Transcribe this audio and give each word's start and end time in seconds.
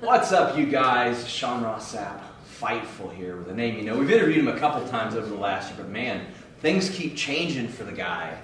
What's 0.00 0.32
up, 0.32 0.56
you 0.56 0.66
guys? 0.66 1.28
Sean 1.28 1.62
Ross 1.62 1.94
Sapp, 1.94 2.20
Fightful 2.58 3.14
here 3.14 3.36
with 3.36 3.48
a 3.48 3.54
name 3.54 3.76
you 3.76 3.82
know. 3.84 3.98
We've 3.98 4.10
interviewed 4.10 4.38
him 4.38 4.48
a 4.48 4.58
couple 4.58 4.86
times 4.88 5.14
over 5.14 5.26
the 5.26 5.34
last 5.34 5.68
year, 5.68 5.76
but 5.78 5.90
man, 5.90 6.26
things 6.60 6.88
keep 6.90 7.16
changing 7.16 7.68
for 7.68 7.84
the 7.84 7.92
guy. 7.92 8.38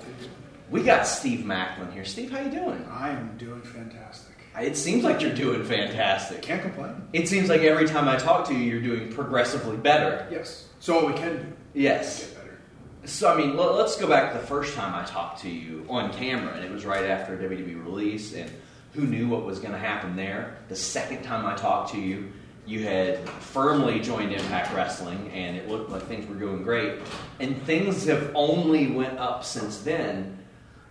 We 0.71 0.83
got 0.83 1.07
Steve 1.07 1.41
Maclin 1.41 1.93
here. 1.93 2.05
Steve, 2.05 2.31
how 2.31 2.41
you 2.41 2.51
doing? 2.51 2.87
I 2.91 3.11
am 3.11 3.37
doing 3.39 3.63
fantastic. 3.63 4.35
It 4.59 4.77
seems 4.77 5.05
like 5.05 5.21
you're 5.21 5.35
doing 5.35 5.65
fantastic. 5.65 6.43
Can't 6.43 6.63
complain. 6.63 6.95
It 7.13 7.29
seems 7.29 7.49
like 7.49 7.61
every 7.61 7.87
time 7.87 8.09
I 8.09 8.17
talk 8.17 8.47
to 8.49 8.54
you, 8.54 8.59
you're 8.61 8.81
doing 8.81 9.13
progressively 9.13 9.77
better. 9.77 10.27
Yes. 10.31 10.69
So 10.81 11.07
we 11.07 11.13
can 11.13 11.37
do. 11.37 11.47
Yes. 11.75 12.21
Get 12.27 12.35
better. 12.37 12.59
So, 13.04 13.33
I 13.33 13.37
mean, 13.37 13.57
let- 13.57 13.75
let's 13.75 13.97
go 13.97 14.07
back 14.09 14.33
to 14.33 14.38
the 14.38 14.47
first 14.47 14.75
time 14.75 14.95
I 14.95 15.04
talked 15.04 15.43
to 15.43 15.51
you 15.51 15.87
on 15.91 16.11
camera, 16.12 16.55
and 16.55 16.65
it 16.65 16.70
was 16.70 16.84
right 16.87 17.05
after 17.05 17.37
WWE 17.37 17.77
release, 17.84 18.34
and 18.34 18.51
who 18.97 19.06
knew 19.06 19.28
what 19.28 19.45
was 19.45 19.59
going 19.59 19.73
to 19.73 19.78
happen 19.78 20.16
there? 20.16 20.56
The 20.69 20.77
second 20.77 21.23
time 21.23 21.45
I 21.45 21.55
talked 21.55 21.92
to 21.92 22.01
you, 22.01 22.33
you 22.65 22.83
had 22.84 23.29
firmly 23.29 24.01
joined 24.01 24.33
Impact 24.33 24.75
Wrestling, 24.75 25.30
and 25.33 25.57
it 25.57 25.69
looked 25.69 25.91
like 25.91 26.02
things 26.05 26.27
were 26.27 26.34
going 26.34 26.62
great, 26.62 27.01
and 27.38 27.62
things 27.62 28.07
have 28.07 28.33
only 28.35 28.91
went 28.91 29.19
up 29.19 29.45
since 29.45 29.79
then. 29.79 30.38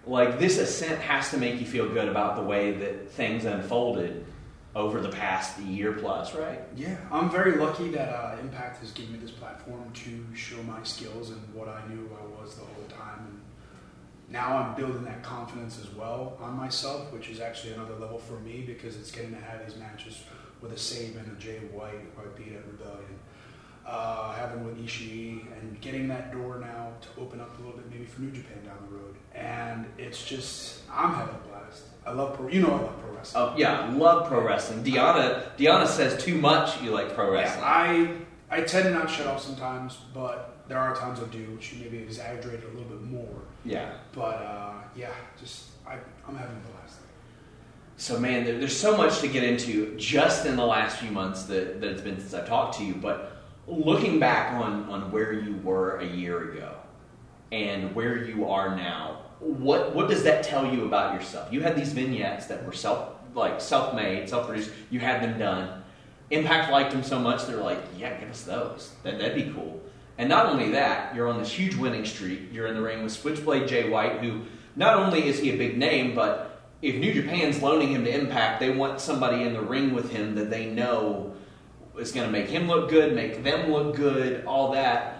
Like 0.05 0.37
this 0.37 0.59
ascent 0.59 1.01
has 1.01 1.31
to 1.31 1.37
make 1.37 1.59
you 1.59 1.65
feel 1.65 1.89
good 1.89 2.07
about 2.07 2.35
the 2.35 2.43
way 2.43 2.73
that 2.73 3.09
things 3.11 3.43
unfolded 3.43 4.23
over 4.75 5.01
the 5.01 5.09
past 5.09 5.59
year 5.61 5.93
plus, 5.93 6.35
right? 6.35 6.59
Yeah, 6.75 6.97
I'm 7.11 7.29
very 7.31 7.53
lucky 7.53 7.89
that 7.89 8.09
uh, 8.09 8.37
Impact 8.41 8.81
has 8.81 8.91
given 8.91 9.13
me 9.13 9.19
this 9.19 9.31
platform 9.31 9.91
to 9.93 10.25
show 10.35 10.61
my 10.63 10.83
skills 10.83 11.31
and 11.31 11.41
what 11.53 11.67
I 11.67 11.81
knew 11.87 12.09
I 12.21 12.41
was 12.41 12.55
the 12.55 12.65
whole 12.65 12.84
now 14.35 14.57
I'm 14.57 14.75
building 14.75 15.05
that 15.05 15.23
confidence 15.23 15.79
as 15.79 15.89
well 15.95 16.37
on 16.41 16.57
myself, 16.57 17.11
which 17.13 17.29
is 17.29 17.39
actually 17.39 17.71
another 17.73 17.95
level 17.95 18.19
for 18.19 18.37
me 18.41 18.65
because 18.67 18.97
it's 18.97 19.09
getting 19.09 19.33
to 19.33 19.39
have 19.39 19.65
these 19.65 19.77
matches 19.77 20.23
with 20.61 20.73
a 20.73 20.77
Sabin, 20.77 21.31
a 21.35 21.39
Jay 21.39 21.59
White, 21.71 22.01
who 22.13 22.21
I 22.21 22.25
beat 22.37 22.53
at 22.53 22.67
Rebellion, 22.67 23.17
uh, 23.87 24.33
having 24.33 24.65
with 24.65 24.77
Ishii, 24.77 25.45
and 25.57 25.79
getting 25.79 26.09
that 26.09 26.33
door 26.33 26.59
now 26.59 26.91
to 26.99 27.21
open 27.21 27.39
up 27.39 27.57
a 27.57 27.61
little 27.61 27.77
bit 27.77 27.89
maybe 27.89 28.03
for 28.05 28.21
New 28.21 28.31
Japan 28.31 28.57
down 28.65 28.77
the 28.89 28.97
road. 28.97 29.15
And 29.33 29.85
it's 29.97 30.25
just, 30.25 30.81
I'm 30.91 31.13
having 31.13 31.35
a 31.35 31.47
blast. 31.47 31.83
I 32.05 32.11
love 32.11 32.35
pro, 32.35 32.49
you 32.49 32.61
know 32.61 32.71
I 32.71 32.81
love 32.81 33.01
pro 33.01 33.15
wrestling. 33.15 33.43
Oh 33.43 33.53
yeah, 33.57 33.79
I 33.79 33.89
love 33.89 34.27
pro 34.27 34.41
wrestling. 34.45 34.83
Deonna, 34.83 35.43
Deonna 35.57 35.87
says 35.87 36.21
too 36.21 36.35
much. 36.37 36.81
You 36.81 36.91
like 36.91 37.15
pro 37.15 37.31
wrestling. 37.31 37.61
Yeah, 37.61 38.17
I 38.51 38.57
I 38.57 38.61
tend 38.61 38.83
to 38.85 38.91
not 38.91 39.09
shut 39.09 39.27
off 39.27 39.41
sometimes, 39.41 39.97
but 40.13 40.54
there 40.67 40.79
are 40.79 40.95
times 40.95 41.19
I 41.19 41.25
do, 41.25 41.43
which 41.51 41.75
maybe 41.79 41.99
exaggerate 41.99 42.59
it 42.59 42.65
a 42.65 42.77
little 42.77 42.89
bit 42.89 43.03
more. 43.03 43.41
Yeah. 43.63 43.91
But 44.13 44.41
uh, 44.41 44.73
yeah, 44.95 45.11
just 45.39 45.65
I, 45.85 45.97
I'm 46.27 46.35
having 46.35 46.57
a 46.57 46.71
blast. 46.71 46.99
So 47.97 48.19
man, 48.19 48.43
there, 48.43 48.57
there's 48.59 48.75
so 48.75 48.97
much 48.97 49.19
to 49.19 49.27
get 49.27 49.43
into 49.43 49.95
just 49.97 50.45
in 50.45 50.55
the 50.55 50.65
last 50.65 50.97
few 50.97 51.11
months 51.11 51.43
that, 51.43 51.79
that 51.81 51.91
it's 51.91 52.01
been 52.01 52.19
since 52.19 52.33
I've 52.33 52.47
talked 52.47 52.77
to 52.79 52.83
you. 52.83 52.95
But 52.95 53.37
looking 53.67 54.19
back 54.19 54.53
on 54.53 54.89
on 54.89 55.11
where 55.11 55.33
you 55.33 55.55
were 55.57 55.97
a 55.97 56.05
year 56.05 56.51
ago 56.51 56.75
and 57.51 57.93
where 57.95 58.25
you 58.25 58.49
are 58.49 58.75
now, 58.75 59.21
what 59.39 59.95
what 59.95 60.09
does 60.09 60.23
that 60.23 60.43
tell 60.43 60.73
you 60.73 60.85
about 60.85 61.13
yourself? 61.13 61.53
You 61.53 61.61
had 61.61 61.75
these 61.75 61.93
vignettes 61.93 62.47
that 62.47 62.65
were 62.65 62.73
self 62.73 63.11
like 63.35 63.61
self 63.61 63.93
made, 63.95 64.27
self 64.27 64.47
produced. 64.47 64.71
You 64.89 64.99
had 64.99 65.21
them 65.21 65.37
done. 65.37 65.83
Impact 66.31 66.71
liked 66.71 66.91
them 66.91 67.03
so 67.03 67.19
much 67.19 67.45
they're 67.45 67.57
like, 67.57 67.77
yeah, 67.97 68.19
give 68.19 68.29
us 68.29 68.43
those. 68.43 68.93
That 69.03 69.19
that'd 69.19 69.35
be 69.35 69.53
cool. 69.53 69.79
And 70.17 70.29
not 70.29 70.45
only 70.45 70.71
that, 70.71 71.15
you're 71.15 71.27
on 71.27 71.39
this 71.39 71.51
huge 71.51 71.75
winning 71.75 72.05
streak. 72.05 72.53
You're 72.53 72.67
in 72.67 72.75
the 72.75 72.81
ring 72.81 73.03
with 73.03 73.11
Switchblade 73.11 73.67
Jay 73.67 73.89
White, 73.89 74.19
who 74.19 74.41
not 74.75 74.95
only 74.97 75.27
is 75.27 75.39
he 75.39 75.51
a 75.51 75.57
big 75.57 75.77
name, 75.77 76.15
but 76.15 76.63
if 76.81 76.95
New 76.95 77.13
Japan's 77.13 77.61
loaning 77.61 77.89
him 77.89 78.05
to 78.05 78.13
Impact, 78.13 78.59
they 78.59 78.69
want 78.69 79.01
somebody 79.01 79.43
in 79.43 79.53
the 79.53 79.61
ring 79.61 79.93
with 79.93 80.11
him 80.11 80.35
that 80.35 80.49
they 80.49 80.67
know 80.67 81.33
is 81.97 82.11
going 82.11 82.25
to 82.25 82.31
make 82.31 82.47
him 82.47 82.67
look 82.67 82.89
good, 82.89 83.13
make 83.13 83.43
them 83.43 83.71
look 83.71 83.95
good, 83.95 84.45
all 84.45 84.71
that. 84.71 85.17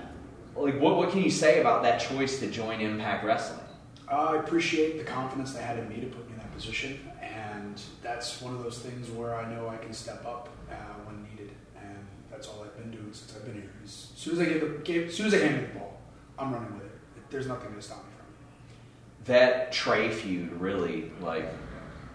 Like, 0.56 0.80
what, 0.80 0.98
what 0.98 1.12
can 1.12 1.24
you 1.24 1.32
say 1.32 1.62
about 1.62 1.84
that 1.84 2.00
choice 2.00 2.40
to 2.40 2.48
join 2.48 2.80
Impact 2.80 3.26
Wrestling? 3.26 3.60
I 4.08 4.38
appreciate 4.38 4.98
the 4.98 5.04
confidence 5.04 5.54
they 5.54 5.62
had 5.62 5.80
in 5.80 5.90
me 5.90 6.00
to 6.00 6.08
put 6.08 6.26
me 6.28 6.34
in 6.34 6.40
that 6.40 6.54
position, 6.54 7.00
and 7.22 7.82
that's 8.04 8.42
one 8.42 8.54
of 8.54 8.64
those 8.64 8.80
things 8.80 9.10
where 9.10 9.36
I 9.36 9.52
know 9.52 9.68
I 9.68 9.78
can 9.78 9.94
step 9.94 10.26
up 10.26 10.50
uh, 10.70 10.76
when 11.06 11.24
needed, 11.24 11.52
that's 12.46 12.56
all 12.56 12.64
I've 12.64 12.78
been 12.78 12.92
doing 12.92 13.12
since 13.12 13.36
I've 13.36 13.46
been 13.46 13.56
here. 13.56 13.72
As 13.84 14.10
soon 14.16 14.34
as 14.34 14.40
I 14.40 14.46
give, 14.46 14.62
the, 14.62 14.68
give 14.84 15.08
as 15.08 15.16
soon 15.16 15.28
as 15.28 15.34
I 15.34 15.38
hand 15.40 15.62
me 15.62 15.68
the 15.68 15.80
ball, 15.80 16.00
I'm 16.38 16.54
running 16.54 16.74
with 16.76 16.86
it. 16.86 16.92
There's 17.30 17.48
nothing 17.48 17.70
going 17.70 17.80
to 17.80 17.82
stop 17.82 17.98
me 17.98 18.12
from 18.18 18.26
it. 18.28 19.26
That 19.26 19.72
Trey 19.72 20.10
feud 20.10 20.52
really, 20.54 21.12
like, 21.22 21.52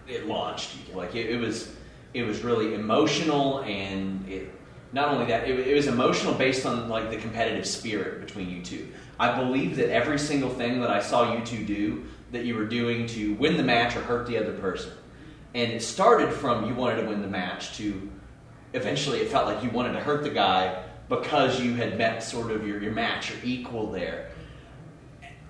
it 0.07 0.27
launched 0.27 0.75
you. 0.75 0.95
Like, 0.95 1.15
it, 1.15 1.29
it 1.29 1.37
was, 1.37 1.75
it 2.13 2.23
was 2.23 2.41
really 2.41 2.73
emotional, 2.73 3.61
and 3.61 4.27
it. 4.27 4.53
Not 4.93 5.07
only 5.07 5.25
that, 5.27 5.49
it, 5.49 5.57
it 5.67 5.73
was 5.73 5.87
emotional 5.87 6.33
based 6.33 6.65
on 6.65 6.89
like 6.89 7.09
the 7.09 7.15
competitive 7.15 7.65
spirit 7.65 8.19
between 8.19 8.49
you 8.49 8.61
two. 8.61 8.89
I 9.17 9.41
believe 9.41 9.77
that 9.77 9.89
every 9.89 10.19
single 10.19 10.49
thing 10.49 10.81
that 10.81 10.89
I 10.89 10.99
saw 10.99 11.33
you 11.33 11.45
two 11.45 11.63
do, 11.63 12.05
that 12.31 12.43
you 12.43 12.55
were 12.55 12.65
doing 12.65 13.07
to 13.07 13.33
win 13.35 13.55
the 13.55 13.63
match 13.63 13.95
or 13.95 14.01
hurt 14.01 14.27
the 14.27 14.37
other 14.37 14.51
person. 14.51 14.91
And 15.53 15.71
it 15.71 15.81
started 15.81 16.33
from 16.33 16.67
you 16.67 16.75
wanted 16.75 17.03
to 17.03 17.07
win 17.07 17.21
the 17.21 17.27
match 17.29 17.77
to 17.77 18.09
eventually 18.73 19.19
it 19.19 19.29
felt 19.29 19.45
like 19.45 19.63
you 19.63 19.69
wanted 19.69 19.93
to 19.93 19.99
hurt 19.99 20.23
the 20.23 20.29
guy 20.29 20.83
because 21.09 21.59
you 21.59 21.73
had 21.73 21.97
met 21.97 22.23
sort 22.23 22.51
of 22.51 22.65
your, 22.65 22.81
your 22.81 22.93
match, 22.93 23.31
or 23.31 23.35
equal 23.43 23.91
there. 23.91 24.31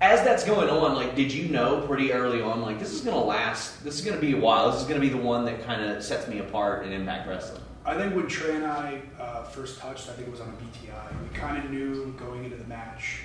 As 0.02 0.24
that's 0.24 0.44
going 0.44 0.68
on, 0.70 0.96
like, 0.96 1.16
did 1.16 1.32
you 1.32 1.50
know 1.50 1.86
pretty 1.86 2.12
early 2.12 2.42
on, 2.42 2.62
like, 2.62 2.80
this 2.80 2.92
is 2.92 3.02
going 3.02 3.16
to 3.16 3.24
last, 3.24 3.84
this 3.84 4.00
is 4.00 4.02
going 4.04 4.16
to 4.16 4.22
be 4.22 4.34
a 4.34 4.40
while, 4.40 4.72
this 4.72 4.82
is 4.82 4.88
going 4.88 5.00
to 5.00 5.08
be 5.08 5.14
the 5.14 5.22
one 5.22 5.46
that 5.46 5.64
kind 5.64 5.84
of 5.84 6.04
sets 6.04 6.28
me 6.28 6.40
apart 6.40 6.84
in 6.86 6.92
Impact 6.92 7.28
Wrestling? 7.28 7.62
I 7.86 7.96
think 7.96 8.16
when 8.16 8.28
Trey 8.28 8.56
and 8.56 8.66
I 8.66 9.02
uh, 9.20 9.44
first 9.44 9.80
touched, 9.80 10.10
I 10.10 10.14
think 10.14 10.28
it 10.28 10.32
was 10.32 10.42
on 10.42 10.50
a 10.50 10.54
BTI. 10.54 11.22
We 11.22 11.38
kind 11.38 11.64
of 11.64 11.70
knew 11.70 12.12
going 12.18 12.44
into 12.44 12.58
the 12.58 12.66
match. 12.66 13.22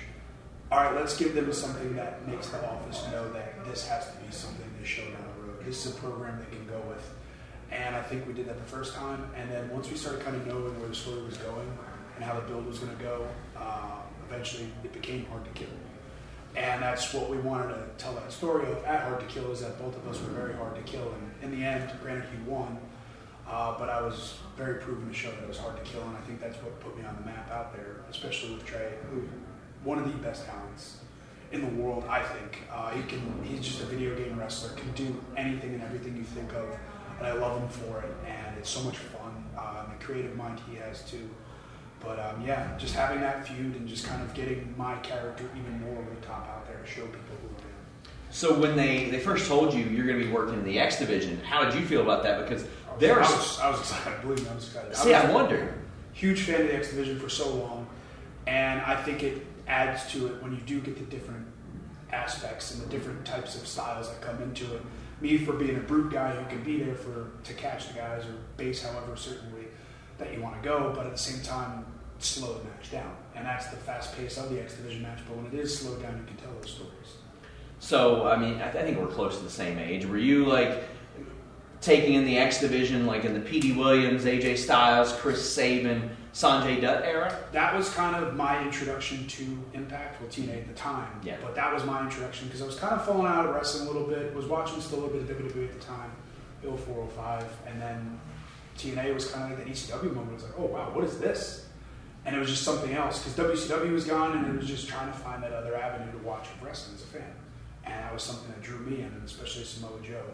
All 0.71 0.83
right, 0.83 0.95
let's 0.95 1.17
give 1.17 1.33
them 1.33 1.51
something 1.53 1.95
that 1.95 2.27
makes 2.27 2.49
the 2.49 2.63
office 2.67 3.03
know 3.11 3.31
that 3.33 3.65
this 3.65 3.87
has 3.87 4.11
to 4.11 4.17
be 4.17 4.31
something 4.31 4.69
to 4.79 4.85
show 4.85 5.03
down 5.03 5.23
the 5.39 5.47
road. 5.47 5.65
This 5.65 5.85
is 5.85 5.95
a 5.95 5.99
program 5.99 6.39
they 6.39 6.55
can 6.55 6.67
go 6.67 6.79
with, 6.87 7.03
and 7.71 7.95
I 7.95 8.01
think 8.01 8.27
we 8.27 8.33
did 8.33 8.47
that 8.47 8.57
the 8.57 8.71
first 8.71 8.95
time. 8.95 9.29
And 9.35 9.49
then 9.51 9.69
once 9.69 9.89
we 9.89 9.97
started 9.97 10.23
kind 10.23 10.35
of 10.35 10.47
knowing 10.47 10.79
where 10.79 10.89
the 10.89 10.95
story 10.95 11.21
was 11.23 11.37
going 11.37 11.67
and 12.15 12.23
how 12.23 12.35
the 12.35 12.41
build 12.41 12.65
was 12.65 12.79
going 12.79 12.95
to 12.95 13.03
go, 13.03 13.27
uh, 13.55 13.99
eventually 14.29 14.69
it 14.83 14.93
became 14.93 15.25
hard 15.25 15.43
to 15.45 15.51
kill. 15.51 15.73
And 16.55 16.81
that's 16.81 17.13
what 17.13 17.29
we 17.29 17.37
wanted 17.37 17.73
to 17.75 17.87
tell 17.97 18.13
that 18.15 18.31
story 18.31 18.71
of 18.71 18.83
at 18.83 19.03
Hard 19.03 19.19
to 19.19 19.25
Kill 19.27 19.51
is 19.51 19.61
that 19.61 19.77
both 19.77 19.95
of 19.95 20.07
us 20.07 20.19
were 20.21 20.29
very 20.29 20.55
hard 20.55 20.75
to 20.75 20.81
kill. 20.81 21.13
And 21.13 21.53
in 21.53 21.59
the 21.59 21.63
end, 21.63 21.91
granted, 22.01 22.25
he 22.31 22.49
won, 22.49 22.79
uh, 23.47 23.77
but 23.77 23.89
I 23.89 24.01
was 24.01 24.37
very 24.57 24.81
proven 24.81 25.07
to 25.07 25.13
show 25.13 25.29
that 25.29 25.43
it 25.43 25.47
was 25.47 25.59
hard 25.59 25.77
to 25.77 25.83
kill, 25.83 26.01
and 26.01 26.17
I 26.17 26.21
think 26.21 26.41
that's 26.41 26.57
what 26.57 26.79
put 26.79 26.97
me 26.97 27.05
on 27.05 27.15
the 27.15 27.25
map 27.25 27.51
out 27.51 27.73
there, 27.73 28.01
especially 28.09 28.55
with 28.55 28.65
Trey, 28.65 28.93
who 29.11 29.27
one 29.83 29.99
of 29.99 30.05
the 30.05 30.17
best 30.17 30.45
talents 30.45 30.97
in 31.51 31.61
the 31.61 31.81
world. 31.81 32.03
I 32.09 32.23
think 32.23 32.59
uh, 32.71 32.89
he 32.91 33.03
can. 33.03 33.21
He's 33.43 33.61
just 33.61 33.81
a 33.81 33.85
video 33.85 34.15
game 34.15 34.37
wrestler, 34.37 34.71
can 34.71 34.91
do 34.93 35.15
anything 35.37 35.75
and 35.75 35.83
everything 35.83 36.17
you 36.17 36.23
think 36.23 36.51
of, 36.53 36.65
and 37.17 37.27
I 37.27 37.33
love 37.33 37.59
him 37.61 37.69
for 37.69 37.99
it. 38.01 38.11
And 38.27 38.57
it's 38.57 38.69
so 38.69 38.81
much 38.83 38.97
fun. 38.97 39.43
Uh, 39.57 39.85
the 39.87 40.03
creative 40.03 40.35
mind 40.35 40.59
he 40.69 40.75
has 40.77 41.03
too. 41.09 41.29
But 41.99 42.19
um, 42.19 42.43
yeah, 42.45 42.77
just 42.77 42.93
having 42.93 43.21
that 43.21 43.47
feud 43.47 43.75
and 43.75 43.87
just 43.87 44.05
kind 44.05 44.21
of 44.21 44.33
getting 44.33 44.73
my 44.77 44.95
character 44.97 45.49
even 45.57 45.81
more 45.81 45.97
over 45.99 46.09
the 46.09 46.25
top 46.25 46.47
out 46.47 46.67
there 46.67 46.77
to 46.77 46.85
show 46.85 47.01
people 47.05 47.35
who 47.41 47.47
I 47.47 47.59
am. 47.59 48.11
So 48.29 48.59
when 48.59 48.75
they, 48.75 49.09
they 49.09 49.19
first 49.19 49.47
told 49.47 49.73
you 49.73 49.83
you're 49.85 50.05
going 50.05 50.19
to 50.19 50.25
be 50.25 50.31
working 50.31 50.55
in 50.55 50.63
the 50.63 50.79
X 50.79 50.99
division, 50.99 51.39
how 51.41 51.63
did 51.63 51.73
you 51.73 51.85
feel 51.85 52.01
about 52.01 52.23
that? 52.23 52.43
Because 52.47 52.63
I 52.63 52.91
was, 52.91 52.99
there's 52.99 53.17
I 53.17 53.21
was, 53.21 53.59
I 53.59 53.69
was 53.71 53.79
excited. 53.79 54.21
Believe 54.21 54.43
me, 54.43 54.49
I 54.49 54.55
was 54.55 54.67
excited. 54.67 54.95
see, 54.95 55.13
I 55.13 55.21
I 55.21 55.25
was 55.25 55.33
wondered. 55.33 55.73
huge 56.13 56.41
fan 56.41 56.61
of 56.61 56.67
the 56.67 56.75
X 56.75 56.89
Division 56.89 57.19
for 57.19 57.29
so 57.29 57.49
long, 57.55 57.87
and 58.45 58.79
I 58.81 59.01
think 59.03 59.23
it 59.23 59.45
adds 59.67 60.05
to 60.11 60.27
it 60.27 60.41
when 60.43 60.51
you 60.51 60.61
do 60.65 60.79
get 60.81 60.97
the 60.97 61.05
different 61.05 61.45
aspects 62.11 62.73
and 62.73 62.81
the 62.83 62.87
different 62.89 63.25
types 63.25 63.55
of 63.59 63.67
styles 63.67 64.09
that 64.09 64.21
come 64.21 64.41
into 64.41 64.65
it. 64.75 64.81
Me 65.19 65.37
for 65.37 65.53
being 65.53 65.77
a 65.77 65.79
brute 65.79 66.11
guy 66.11 66.31
who 66.31 66.47
can 66.49 66.63
be 66.63 66.83
there 66.83 66.95
for 66.95 67.31
to 67.43 67.53
catch 67.53 67.87
the 67.87 67.93
guys 67.93 68.23
or 68.25 68.35
base 68.55 68.83
however 68.83 69.15
certainly 69.15 69.65
that 70.17 70.33
you 70.33 70.41
want 70.41 70.61
to 70.61 70.67
go, 70.67 70.91
but 70.95 71.05
at 71.05 71.11
the 71.11 71.17
same 71.17 71.43
time 71.43 71.85
slow 72.19 72.53
the 72.57 72.63
match 72.65 72.91
down, 72.91 73.15
and 73.35 73.45
that's 73.45 73.67
the 73.67 73.77
fast 73.77 74.15
pace 74.17 74.37
of 74.37 74.49
the 74.49 74.59
X 74.61 74.75
Division 74.75 75.03
match. 75.03 75.19
But 75.27 75.37
when 75.37 75.45
it 75.47 75.53
is 75.53 75.77
slowed 75.79 76.01
down, 76.01 76.17
you 76.17 76.25
can 76.25 76.37
tell 76.37 76.53
those 76.59 76.71
stories. 76.71 77.17
So 77.79 78.27
I 78.27 78.37
mean, 78.37 78.55
I, 78.55 78.71
th- 78.71 78.83
I 78.83 78.85
think 78.85 78.97
we're 78.97 79.07
close 79.07 79.37
to 79.37 79.43
the 79.43 79.49
same 79.49 79.77
age. 79.79 80.05
Were 80.05 80.17
you 80.17 80.45
like 80.45 80.83
taking 81.81 82.15
in 82.15 82.25
the 82.25 82.37
X 82.37 82.59
division, 82.59 83.05
like 83.05 83.23
in 83.25 83.33
the 83.33 83.39
Petey 83.39 83.73
Williams, 83.73 84.25
A.J. 84.25 84.55
Styles, 84.55 85.13
Chris 85.13 85.47
Sabin, 85.47 86.09
Sanjay 86.33 86.81
Dutt 86.81 87.03
era? 87.03 87.35
that 87.51 87.75
was 87.75 87.89
kind 87.89 88.15
of 88.15 88.35
my 88.35 88.63
introduction 88.63 89.25
to 89.27 89.57
Impact, 89.73 90.21
well, 90.21 90.29
TNA 90.29 90.59
at 90.59 90.67
the 90.67 90.73
time. 90.73 91.19
Yeah. 91.23 91.37
But 91.41 91.55
that 91.55 91.73
was 91.73 91.83
my 91.85 92.03
introduction 92.03 92.47
because 92.47 92.61
I 92.61 92.65
was 92.65 92.77
kind 92.77 92.93
of 92.93 93.05
falling 93.05 93.27
out 93.27 93.47
of 93.47 93.55
wrestling 93.55 93.87
a 93.87 93.91
little 93.91 94.07
bit. 94.07 94.33
Was 94.35 94.45
watching 94.45 94.79
still 94.81 94.99
a 94.99 95.01
little 95.01 95.19
bit 95.19 95.29
of 95.29 95.37
WWE 95.37 95.65
at 95.65 95.79
the 95.79 95.85
time, 95.85 96.11
Bill 96.61 96.77
405, 96.77 97.45
and 97.67 97.81
then 97.81 98.19
TNA 98.77 99.13
was 99.13 99.31
kind 99.31 99.51
of 99.51 99.57
like 99.57 99.65
that 99.65 99.73
ECW 99.73 100.13
moment. 100.13 100.31
It 100.31 100.33
was 100.35 100.43
like, 100.43 100.53
oh 100.57 100.65
wow, 100.65 100.91
what 100.93 101.03
is 101.03 101.17
this? 101.19 101.65
And 102.25 102.35
it 102.35 102.39
was 102.39 102.49
just 102.49 102.63
something 102.63 102.93
else 102.93 103.23
because 103.23 103.69
WCW 103.69 103.91
was 103.91 104.05
gone, 104.05 104.37
and 104.37 104.47
it 104.47 104.57
was 104.57 104.67
just 104.67 104.87
trying 104.87 105.11
to 105.11 105.17
find 105.17 105.41
that 105.43 105.53
other 105.53 105.75
avenue 105.75 106.11
to 106.11 106.17
watch 106.19 106.47
wrestling 106.61 106.95
as 106.95 107.03
a 107.03 107.07
fan. 107.07 107.33
And 107.85 107.93
that 107.93 108.13
was 108.13 108.21
something 108.21 108.49
that 108.49 108.61
drew 108.61 108.79
me 108.79 108.97
in, 108.97 109.05
and 109.05 109.23
especially 109.23 109.63
Samoa 109.63 109.99
Joe. 110.03 110.25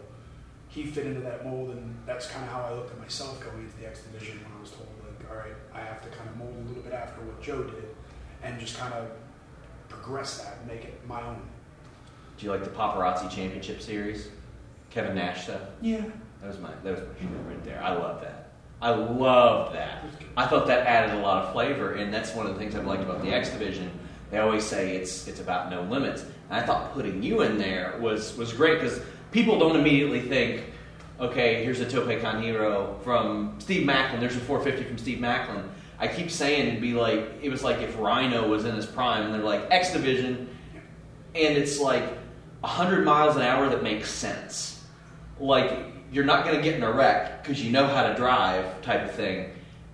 He 0.69 0.85
fit 0.85 1.05
into 1.05 1.21
that 1.21 1.45
mold, 1.45 1.69
and 1.69 1.95
that's 2.07 2.25
kind 2.27 2.43
of 2.43 2.51
how 2.51 2.61
I 2.63 2.73
looked 2.73 2.91
at 2.91 2.99
myself 2.99 3.39
going 3.39 3.59
into 3.59 3.77
the 3.77 3.87
X 3.87 4.01
Division 4.01 4.39
when 4.43 4.57
I 4.57 4.59
was 4.59 4.71
told, 4.71 4.87
all 5.33 5.39
right, 5.39 5.55
I 5.73 5.79
have 5.79 6.01
to 6.01 6.09
kind 6.09 6.29
of 6.29 6.37
mold 6.37 6.55
a 6.65 6.67
little 6.67 6.83
bit 6.83 6.93
after 6.93 7.21
what 7.21 7.41
Joe 7.41 7.63
did 7.63 7.85
and 8.43 8.59
just 8.59 8.77
kind 8.77 8.93
of 8.93 9.09
progress 9.89 10.39
that 10.39 10.57
and 10.59 10.67
make 10.67 10.85
it 10.85 10.99
my 11.07 11.21
own. 11.21 11.41
Do 12.37 12.45
you 12.45 12.51
like 12.51 12.63
the 12.63 12.69
Paparazzi 12.69 13.29
Championship 13.29 13.81
Series? 13.81 14.29
Kevin 14.89 15.15
Nash 15.15 15.43
stuff? 15.43 15.61
Yeah. 15.81 16.03
That 16.41 16.47
was 16.47 16.59
my 16.59 16.69
that 16.83 16.91
was 16.91 16.99
my 16.99 17.19
shit 17.19 17.29
right 17.47 17.63
there. 17.63 17.81
I 17.81 17.93
love 17.93 18.21
that. 18.21 18.49
I 18.81 18.89
love 18.89 19.73
that. 19.73 20.03
I 20.35 20.45
thought 20.45 20.67
that 20.67 20.85
added 20.85 21.15
a 21.15 21.21
lot 21.21 21.45
of 21.45 21.53
flavor, 21.53 21.93
and 21.93 22.13
that's 22.13 22.35
one 22.35 22.45
of 22.45 22.53
the 22.53 22.59
things 22.59 22.75
I've 22.75 22.85
liked 22.85 23.01
about 23.01 23.21
the 23.21 23.29
X 23.29 23.49
Division. 23.49 23.89
They 24.29 24.39
always 24.39 24.65
say 24.65 24.97
it's 24.97 25.27
it's 25.27 25.39
about 25.39 25.71
no 25.71 25.83
limits, 25.83 26.23
and 26.23 26.59
I 26.59 26.65
thought 26.65 26.93
putting 26.93 27.23
you 27.23 27.41
in 27.43 27.57
there 27.57 27.97
was 28.01 28.35
was 28.35 28.51
great 28.51 28.81
because 28.81 28.99
people 29.31 29.57
don't 29.57 29.77
immediately 29.77 30.21
think, 30.21 30.65
okay, 31.19 31.63
here's 31.63 31.79
a 31.79 31.89
Tope 31.89 32.21
Con 32.21 32.41
Hilo 32.41 32.99
from 33.03 33.55
Steve 33.59 33.87
Maclin. 33.87 34.19
There's 34.19 34.35
a 34.35 34.39
450 34.39 34.87
from 34.87 34.97
Steve 34.97 35.19
Maclin. 35.19 35.67
I 35.99 36.07
keep 36.07 36.31
saying 36.31 36.67
it'd 36.67 36.81
be 36.81 36.93
like 36.93 37.39
it 37.41 37.49
was 37.49 37.63
like 37.63 37.79
if 37.79 37.97
Rhino 37.97 38.47
was 38.47 38.65
in 38.65 38.75
his 38.75 38.85
prime, 38.85 39.25
and 39.25 39.33
they're 39.33 39.41
like 39.41 39.65
X 39.69 39.93
Division, 39.93 40.49
and 41.35 41.57
it's 41.57 41.79
like 41.79 42.03
100 42.61 43.05
miles 43.05 43.35
an 43.35 43.41
hour 43.41 43.69
that 43.69 43.83
makes 43.83 44.09
sense. 44.09 44.85
Like 45.39 45.87
you're 46.11 46.25
not 46.25 46.45
going 46.45 46.55
to 46.55 46.61
get 46.61 46.75
in 46.75 46.83
a 46.83 46.91
wreck 46.91 47.41
because 47.43 47.63
you 47.63 47.71
know 47.71 47.87
how 47.87 48.07
to 48.07 48.15
drive, 48.15 48.81
type 48.81 49.03
of 49.03 49.11
thing. 49.11 49.49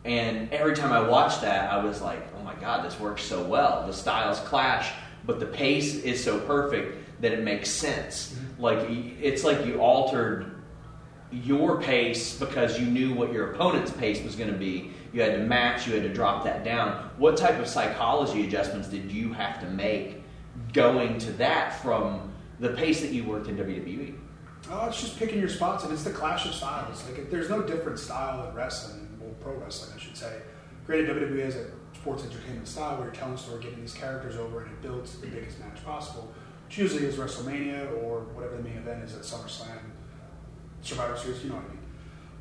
And 0.06 0.52
every 0.52 0.76
time 0.76 0.92
I 0.92 1.02
watched 1.02 1.42
that, 1.42 1.72
I 1.72 1.84
was 1.84 2.02
like, 2.02 2.26
oh 2.38 2.44
my 2.44 2.56
god, 2.56 2.86
this 2.86 3.00
works 3.00 3.22
so 3.22 3.44
well. 3.44 3.86
The 3.86 3.94
styles 3.94 4.40
clash, 4.42 4.92
but 5.26 5.40
the 5.40 5.46
pace 5.46 5.96
is 5.96 6.24
so 6.24 6.40
perfect 6.40 7.22
that 7.22 7.34
it 7.34 7.44
makes 7.44 7.70
sense. 7.70 8.34
Mm-hmm. 8.34 8.62
Like 8.62 8.90
it's 9.22 9.44
like 9.44 9.66
you 9.66 9.80
altered 9.80 10.59
your 11.32 11.82
pace 11.82 12.38
because 12.38 12.80
you 12.80 12.88
knew 12.88 13.14
what 13.14 13.32
your 13.32 13.52
opponent's 13.54 13.92
pace 13.92 14.24
was 14.24 14.36
going 14.36 14.52
to 14.52 14.58
be. 14.58 14.92
You 15.14 15.22
had 15.22 15.34
to 15.34 15.40
match, 15.40 15.88
you 15.88 15.94
had 15.94 16.04
to 16.04 16.14
drop 16.14 16.44
that 16.44 16.64
down. 16.64 17.10
What 17.18 17.38
type 17.38 17.60
of 17.60 17.68
psychology 17.68 18.46
adjustments 18.46 18.88
did 18.88 19.12
you 19.12 19.34
have 19.34 19.60
to 19.62 19.68
make 19.68 20.24
going 20.74 21.18
to 21.20 21.32
that 21.34 21.82
from 21.82 22.32
the 22.60 22.70
pace 22.70 23.02
that 23.02 23.12
you 23.12 23.24
worked 23.24 23.48
in 23.48 23.58
WWE? 23.58 24.16
Oh, 24.72 24.88
it's 24.88 25.02
just 25.02 25.18
picking 25.18 25.40
your 25.40 25.50
spots, 25.50 25.84
and 25.84 25.94
it's 25.94 26.04
the 26.04 26.12
clash 26.12 26.46
of 26.46 26.54
styles. 26.54 27.04
Like, 27.06 27.30
there's 27.32 27.50
no 27.50 27.62
different 27.62 27.98
style 27.98 28.48
in 28.48 28.54
wrestling, 28.54 29.08
well, 29.20 29.34
pro 29.40 29.54
wrestling, 29.54 29.96
I 29.96 30.00
should 30.00 30.18
say. 30.18 30.42
Granted, 30.86 31.10
WWE 31.16 31.44
has 31.44 31.56
a 31.56 31.68
sports 31.96 32.24
entertainment 32.24 32.68
style 32.68 32.96
where 32.98 33.06
you're 33.06 33.16
telling 33.16 33.36
a 33.36 33.38
story, 33.38 33.64
getting 33.64 33.82
these 33.82 33.94
characters 33.94 34.36
over, 34.36 34.62
and 34.62 34.72
it 34.72 34.82
builds 34.82 35.18
the 35.20 35.28
biggest 35.28 35.60
match 35.60 35.84
possible, 35.86 36.32
which 36.66 36.78
usually 36.78 37.06
is 37.06 37.16
WrestleMania 37.16 38.04
or 38.04 38.22
whatever 38.34 38.58
the 38.58 38.64
main 38.64 38.78
event 38.78 39.04
is 39.04 39.16
at 39.16 39.22
SummerSlam, 39.22 39.80
Survivor 40.82 41.18
Series, 41.18 41.44
you 41.44 41.50
know 41.50 41.56
what 41.56 41.66
I 41.66 41.70
mean. 41.70 41.78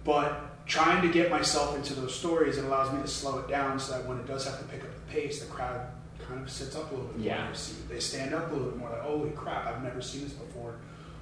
But 0.04 0.66
trying 0.66 1.02
to 1.02 1.08
get 1.12 1.30
myself 1.30 1.76
into 1.76 1.94
those 1.94 2.14
stories, 2.14 2.58
it 2.58 2.64
allows 2.64 2.92
me 2.92 3.00
to 3.02 3.08
slow 3.08 3.38
it 3.38 3.48
down 3.48 3.78
so 3.78 3.92
that 3.92 4.06
when 4.06 4.18
it 4.18 4.26
does 4.26 4.46
have 4.46 4.58
to 4.58 4.64
pick 4.66 4.82
up 4.82 4.90
the 4.94 5.12
pace, 5.12 5.40
the 5.40 5.46
crowd 5.46 5.80
kind 6.26 6.42
of 6.42 6.50
sits 6.50 6.76
up 6.76 6.90
a 6.90 6.94
little 6.94 7.10
bit 7.10 7.20
Yeah. 7.22 7.44
more. 7.44 7.52
They 7.88 8.00
stand 8.00 8.34
up 8.34 8.50
a 8.50 8.54
little 8.54 8.70
bit 8.70 8.78
more, 8.78 8.90
like, 8.90 9.00
holy 9.00 9.30
crap, 9.30 9.66
I've 9.66 9.82
never 9.82 10.00
seen 10.02 10.24
this 10.24 10.32
before. 10.32 10.74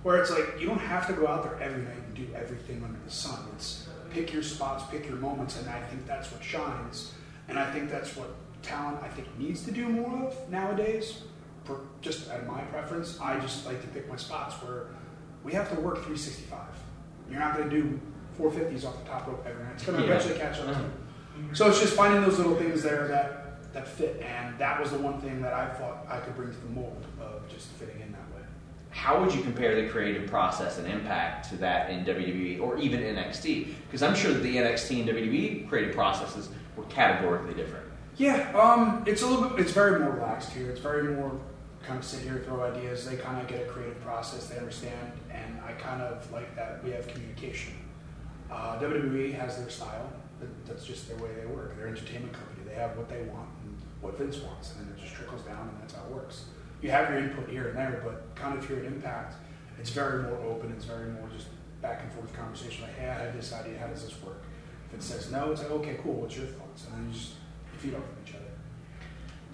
Where 0.03 0.21
it's 0.21 0.31
like, 0.31 0.61
you 0.61 0.67
don't 0.67 0.79
have 0.81 1.07
to 1.09 1.13
go 1.13 1.27
out 1.27 1.43
there 1.43 1.61
every 1.61 1.83
night 1.83 1.97
and 1.97 2.15
do 2.15 2.27
everything 2.35 2.83
under 2.85 2.99
the 3.05 3.11
sun. 3.11 3.39
It's 3.55 3.89
pick 4.11 4.33
your 4.33 4.43
spots, 4.43 4.85
pick 4.91 5.07
your 5.09 5.17
moments, 5.17 5.59
and 5.59 5.69
I 5.69 5.81
think 5.89 6.07
that's 6.07 6.31
what 6.33 6.43
shines. 6.43 7.13
And 7.49 7.59
I 7.59 7.71
think 7.73 7.91
that's 7.91 8.17
what 8.17 8.29
talent, 8.63 8.99
I 9.03 9.09
think, 9.09 9.27
needs 9.39 9.63
to 9.65 9.71
do 9.71 9.89
more 9.89 10.27
of 10.29 10.51
nowadays. 10.51 11.23
For 11.65 11.81
just 12.01 12.29
at 12.31 12.47
my 12.47 12.61
preference, 12.63 13.19
I 13.21 13.39
just 13.41 13.67
like 13.67 13.81
to 13.83 13.89
pick 13.89 14.09
my 14.09 14.17
spots 14.17 14.55
where 14.63 14.87
we 15.43 15.53
have 15.53 15.69
to 15.75 15.81
work 15.81 15.97
365. 16.05 16.61
You're 17.31 17.41
not 17.41 17.57
going 17.57 17.69
to 17.71 17.77
do 17.83 18.01
450s 18.39 18.85
off 18.85 19.03
the 19.03 19.09
top 19.09 19.27
rope 19.27 19.45
every 19.49 19.63
night. 19.65 19.73
It's 19.75 19.85
going 19.85 19.99
to 19.99 20.05
Yeah. 20.07 20.15
eventually 20.15 20.39
catch 20.39 20.59
up 20.61 20.67
to 20.75 20.81
you. 20.81 21.55
So 21.55 21.69
it's 21.69 21.81
just 21.81 21.95
finding 21.95 22.23
those 22.23 22.39
little 22.39 22.57
things 22.57 22.83
there 22.83 23.09
that, 23.09 23.73
that 23.73 23.87
fit. 23.89 24.23
And 24.23 24.59
that 24.59 24.81
was 24.81 24.91
the 24.91 24.99
one 24.99 25.21
thing 25.21 25.43
that 25.43 25.53
I 25.53 25.67
thought 25.69 26.07
I 26.09 26.19
could 26.19 26.35
bring 26.37 26.51
to 26.51 26.57
the 26.61 26.69
mold 26.71 27.05
of 27.21 27.49
just 27.49 27.69
fitting 27.73 28.01
in 28.01 28.13
that 28.13 28.21
way. 28.35 28.43
How 28.91 29.21
would 29.23 29.35
you 29.35 29.43
compare 29.43 29.75
the 29.81 29.89
creative 29.89 30.29
process 30.31 30.79
and 30.79 30.87
impact 30.87 31.51
to 31.51 31.57
that 31.59 31.91
in 31.91 32.05
WWE 32.05 32.61
or 32.61 32.79
even 32.79 33.01
NXT? 33.01 33.69
Because 33.87 34.03
I'm 34.03 34.15
sure 34.15 34.33
that 34.33 34.43
the 34.43 34.57
NXT 34.57 35.01
and 35.01 35.09
WWE 35.09 35.69
creative 35.69 35.95
processes 35.95 36.49
were 36.77 36.85
categorically 36.85 37.55
different. 37.55 37.85
Yeah, 38.17 38.51
um, 38.59 39.05
it's 39.07 39.21
a 39.21 39.27
little 39.27 39.51
bit. 39.51 39.61
It's 39.61 39.73
very 39.73 40.01
more 40.01 40.13
relaxed 40.13 40.51
here. 40.53 40.71
It's 40.71 40.81
very 40.81 41.03
more 41.15 41.39
kind 41.87 41.99
of 41.99 42.05
sit 42.05 42.23
here, 42.23 42.43
throw 42.45 42.65
ideas. 42.65 43.07
They 43.07 43.17
kind 43.17 43.41
of 43.41 43.47
get 43.47 43.63
a 43.63 43.71
creative 43.71 44.01
process. 44.03 44.49
They 44.49 44.59
understand, 44.59 45.13
and 45.31 45.61
I 45.65 45.73
kind 45.73 46.03
of 46.03 46.31
like 46.33 46.55
that 46.57 46.83
we 46.85 46.91
have 46.91 47.07
communication. 47.07 47.75
Uh, 48.51 48.79
WWE 48.81 49.39
has 49.39 49.57
their 49.59 49.71
style. 49.71 50.13
That's 50.67 50.85
just 50.85 51.09
their 51.09 51.17
way 51.19 51.31
they 51.41 51.47
work. 51.47 51.77
They're 51.77 51.87
an 51.87 51.97
entertainment 51.97 52.33
company. 52.33 52.63
They 52.69 52.75
have 52.75 52.97
what 52.97 53.09
they 53.09 53.23
want 53.23 53.49
and 53.65 53.77
what 54.01 54.19
Vince 54.19 54.39
wants, 54.39 54.73
and 54.73 54.81
then 54.81 54.95
it 54.97 55.01
just 55.01 55.15
trickles 55.15 55.43
down, 55.43 55.69
and 55.69 55.81
that's 55.81 55.95
how 55.95 56.03
it 56.03 56.11
works. 56.11 56.45
You 56.83 56.91
have 56.91 57.09
your 57.09 57.19
input 57.19 57.49
here 57.49 57.69
and 57.69 57.79
there, 57.79 58.03
but 58.05 58.35
kind 58.35 58.59
of 58.59 58.67
here 58.67 58.79
at 58.79 58.85
Impact, 58.85 59.35
it's 59.79 59.91
very 59.91 60.25
more 60.25 60.37
open. 60.45 60.73
It's 60.73 60.85
very 60.85 61.09
more 61.11 61.29
just 61.35 61.49
back 61.81 62.03
and 62.03 62.13
forth 62.13 62.33
conversation. 62.35 62.83
Like, 62.83 62.97
hey, 62.97 63.09
I 63.09 63.15
have 63.15 63.35
this 63.35 63.53
idea. 63.53 63.79
How 63.79 63.87
does 63.87 64.05
this 64.05 64.23
work? 64.23 64.43
If 64.89 64.99
it 64.99 65.03
says 65.03 65.33
no, 65.33 65.53
it's 65.53 65.63
like, 65.63 65.71
okay, 65.71 65.99
cool. 66.03 66.15
What's 66.15 66.37
your 66.37 66.47
thoughts? 66.47 66.87
And 66.87 66.95
then 66.95 67.09
you 67.09 67.19
just 67.19 67.33
feed 67.79 67.95
off 67.95 68.01
of 68.01 68.29
each 68.29 68.35
other. 68.35 68.36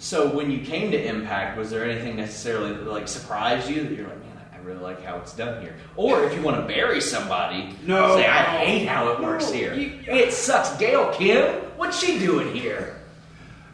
So 0.02 0.28
when 0.28 0.50
you 0.50 0.58
came 0.58 0.90
to 0.90 1.00
Impact, 1.00 1.56
was 1.56 1.70
there 1.70 1.88
anything 1.88 2.16
necessarily 2.16 2.72
that 2.72 2.84
like 2.88 3.06
surprised 3.06 3.70
you 3.70 3.84
that 3.84 3.93
you're 3.93 4.08
like, 4.08 4.19
man, 4.19 4.37
I 4.52 4.58
really 4.58 4.81
like 4.81 5.00
how 5.04 5.19
it's 5.19 5.32
done 5.32 5.62
here? 5.62 5.76
Or 5.94 6.25
if 6.25 6.34
you 6.34 6.43
want 6.43 6.56
to 6.56 6.66
bury 6.66 7.00
somebody, 7.00 7.76
No, 7.87 8.16
say, 8.16 8.26
I 8.26 8.43
hate 8.43 8.88
how 8.88 9.12
it 9.12 9.20
works 9.20 9.46
No, 9.46 9.52
here. 9.52 9.75
you- 9.75 10.00
it 10.08 10.32
sucks. 10.32 10.76
Gail 10.76 11.12
Kim, 11.12 11.54
what's 11.76 12.00
she 12.00 12.19
doing 12.19 12.52
here? 12.52 12.96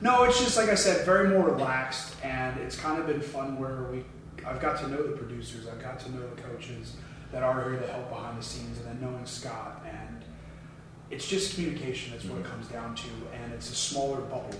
No, 0.02 0.24
it's 0.24 0.38
just 0.38 0.58
like 0.58 0.68
I 0.68 0.74
said, 0.74 1.06
very 1.06 1.30
more 1.30 1.48
relaxed, 1.48 2.14
and 2.22 2.60
it's 2.60 2.76
kind 2.76 3.00
of 3.00 3.06
been 3.06 3.22
fun 3.22 3.58
where 3.58 3.84
we. 3.84 4.04
I've 4.46 4.60
got 4.60 4.78
to 4.80 4.88
know 4.88 5.02
the 5.02 5.16
producers, 5.16 5.66
I've 5.66 5.80
got 5.80 5.98
to 6.00 6.12
know 6.12 6.20
the 6.20 6.42
coaches 6.42 6.96
that 7.32 7.42
are 7.42 7.70
here 7.70 7.80
to 7.80 7.86
help 7.86 8.10
behind 8.10 8.38
the 8.38 8.44
scenes, 8.44 8.76
and 8.78 8.86
then 8.86 9.00
knowing 9.00 9.24
Scott, 9.24 9.82
and 9.90 10.22
it's 11.10 11.26
just 11.26 11.54
communication. 11.54 12.12
That's 12.12 12.26
what 12.26 12.38
it 12.38 12.42
mm-hmm. 12.42 12.52
comes 12.52 12.68
down 12.68 12.94
to, 12.96 13.08
and 13.32 13.54
it's 13.54 13.70
a 13.70 13.74
smaller 13.74 14.20
bubble. 14.20 14.58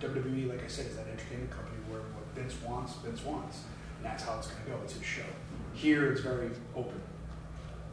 WWE, 0.00 0.48
like 0.48 0.64
I 0.64 0.66
said, 0.66 0.86
is 0.86 0.96
that 0.96 1.06
entertainment 1.06 1.50
company 1.50 1.76
where 1.88 2.00
what 2.00 2.24
Vince 2.34 2.56
wants, 2.66 2.94
Vince 2.96 3.24
wants, 3.24 3.64
and 3.98 4.06
that's 4.06 4.24
how 4.24 4.38
it's 4.38 4.46
going 4.46 4.64
to 4.64 4.70
go. 4.70 4.76
It's 4.82 4.94
his 4.94 5.04
show. 5.04 5.22
Here, 5.74 6.10
it's 6.10 6.22
very 6.22 6.50
open. 6.74 7.00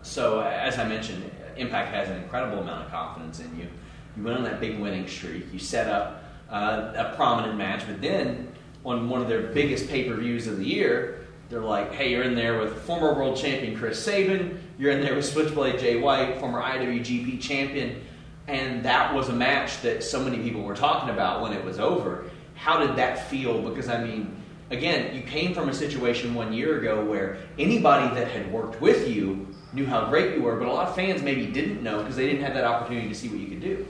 So, 0.03 0.39
as 0.41 0.79
I 0.79 0.87
mentioned, 0.87 1.29
Impact 1.57 1.93
has 1.93 2.09
an 2.09 2.17
incredible 2.17 2.59
amount 2.59 2.85
of 2.85 2.91
confidence 2.91 3.39
in 3.39 3.57
you. 3.57 3.67
You 4.15 4.23
went 4.23 4.37
on 4.37 4.43
that 4.45 4.59
big 4.59 4.79
winning 4.79 5.07
streak. 5.07 5.51
You 5.51 5.59
set 5.59 5.89
up 5.89 6.23
uh, 6.49 6.93
a 6.95 7.13
prominent 7.15 7.57
match, 7.57 7.85
but 7.85 8.01
then 8.01 8.51
on 8.85 9.09
one 9.09 9.21
of 9.21 9.27
their 9.27 9.41
biggest 9.41 9.89
pay 9.89 10.07
per 10.07 10.15
views 10.15 10.47
of 10.47 10.57
the 10.57 10.65
year, 10.65 11.27
they're 11.49 11.59
like, 11.59 11.93
hey, 11.93 12.11
you're 12.11 12.23
in 12.23 12.35
there 12.35 12.59
with 12.59 12.81
former 12.83 13.13
world 13.13 13.37
champion 13.37 13.77
Chris 13.77 14.03
Sabin, 14.03 14.59
you're 14.77 14.91
in 14.91 15.01
there 15.01 15.15
with 15.15 15.25
Switchblade 15.25 15.79
Jay 15.79 15.99
White, 15.99 16.39
former 16.39 16.61
IWGP 16.61 17.41
champion, 17.41 18.01
and 18.47 18.83
that 18.83 19.13
was 19.13 19.29
a 19.29 19.33
match 19.33 19.81
that 19.81 20.03
so 20.03 20.23
many 20.23 20.39
people 20.39 20.61
were 20.61 20.75
talking 20.75 21.09
about 21.09 21.41
when 21.41 21.51
it 21.53 21.63
was 21.63 21.79
over. 21.79 22.25
How 22.55 22.79
did 22.79 22.95
that 22.95 23.29
feel? 23.29 23.61
Because, 23.61 23.89
I 23.89 24.03
mean, 24.03 24.35
again, 24.71 25.15
you 25.15 25.21
came 25.21 25.53
from 25.53 25.69
a 25.69 25.73
situation 25.73 26.33
one 26.33 26.53
year 26.53 26.79
ago 26.79 27.03
where 27.03 27.37
anybody 27.59 28.13
that 28.15 28.29
had 28.31 28.51
worked 28.51 28.81
with 28.81 29.09
you 29.09 29.47
knew 29.73 29.85
how 29.85 30.05
great 30.05 30.35
you 30.35 30.41
were, 30.41 30.55
but 30.55 30.67
a 30.67 30.71
lot 30.71 30.87
of 30.87 30.95
fans 30.95 31.21
maybe 31.21 31.45
didn't 31.45 31.83
know 31.83 31.99
because 31.99 32.15
they 32.15 32.25
didn't 32.25 32.43
have 32.43 32.53
that 32.53 32.63
opportunity 32.63 33.09
to 33.09 33.15
see 33.15 33.27
what 33.27 33.39
you 33.39 33.47
could 33.47 33.61
do. 33.61 33.85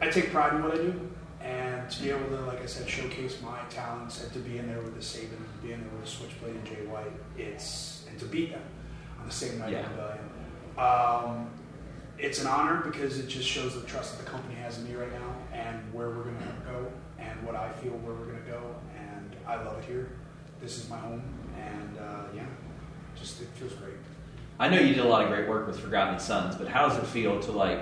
I 0.00 0.08
take 0.08 0.30
pride 0.30 0.54
in 0.54 0.62
what 0.62 0.72
I 0.72 0.76
do, 0.76 1.10
and 1.42 1.90
to 1.90 2.02
be 2.02 2.10
able 2.10 2.26
to, 2.28 2.40
like 2.42 2.62
I 2.62 2.66
said, 2.66 2.88
showcase 2.88 3.40
my 3.42 3.58
talents 3.70 4.22
and 4.22 4.32
to 4.32 4.38
be 4.38 4.58
in 4.58 4.66
there 4.66 4.80
with 4.80 4.94
the 4.94 5.02
Sabin, 5.02 5.30
to 5.30 5.66
be 5.66 5.72
in 5.72 5.80
there 5.80 5.90
with 5.90 6.04
the 6.04 6.10
Switchblade 6.10 6.54
and 6.54 6.64
Jay 6.64 6.86
White, 6.86 7.12
it's 7.36 8.04
and 8.08 8.18
to 8.20 8.26
beat 8.26 8.50
them 8.50 8.62
on 9.20 9.26
the 9.26 9.32
same 9.32 9.58
night 9.58 9.72
Yeah. 9.72 10.82
Um, 10.82 11.50
it's 12.18 12.40
an 12.40 12.46
honor 12.46 12.82
because 12.84 13.18
it 13.18 13.28
just 13.28 13.48
shows 13.48 13.74
the 13.74 13.86
trust 13.86 14.16
that 14.16 14.24
the 14.24 14.30
company 14.30 14.54
has 14.56 14.78
in 14.78 14.88
me 14.88 14.94
right 14.94 15.12
now 15.12 15.34
and 15.52 15.78
where 15.92 16.08
we're 16.10 16.22
going 16.22 16.38
to 16.38 16.70
go 16.70 16.92
and 17.18 17.42
what 17.44 17.54
I 17.56 17.70
feel 17.72 17.92
where 17.92 18.14
we're 18.14 18.26
going 18.26 18.44
to 18.44 18.50
go. 18.50 18.62
And 18.96 19.36
I 19.46 19.56
love 19.56 19.78
it 19.78 19.84
here. 19.84 20.10
This 20.60 20.78
is 20.78 20.88
my 20.88 20.96
home, 20.96 21.22
and 21.58 21.98
uh, 21.98 22.24
yeah, 22.36 22.44
just 23.18 23.40
it 23.42 23.48
feels 23.54 23.72
great. 23.72 23.94
I 24.60 24.68
know 24.68 24.78
you 24.78 24.94
did 24.94 25.04
a 25.04 25.08
lot 25.08 25.22
of 25.22 25.28
great 25.28 25.48
work 25.48 25.66
with 25.66 25.80
Forgotten 25.80 26.20
Sons, 26.20 26.54
but 26.54 26.68
how 26.68 26.88
does 26.88 26.98
it 26.98 27.06
feel 27.06 27.40
to 27.40 27.52
like 27.52 27.80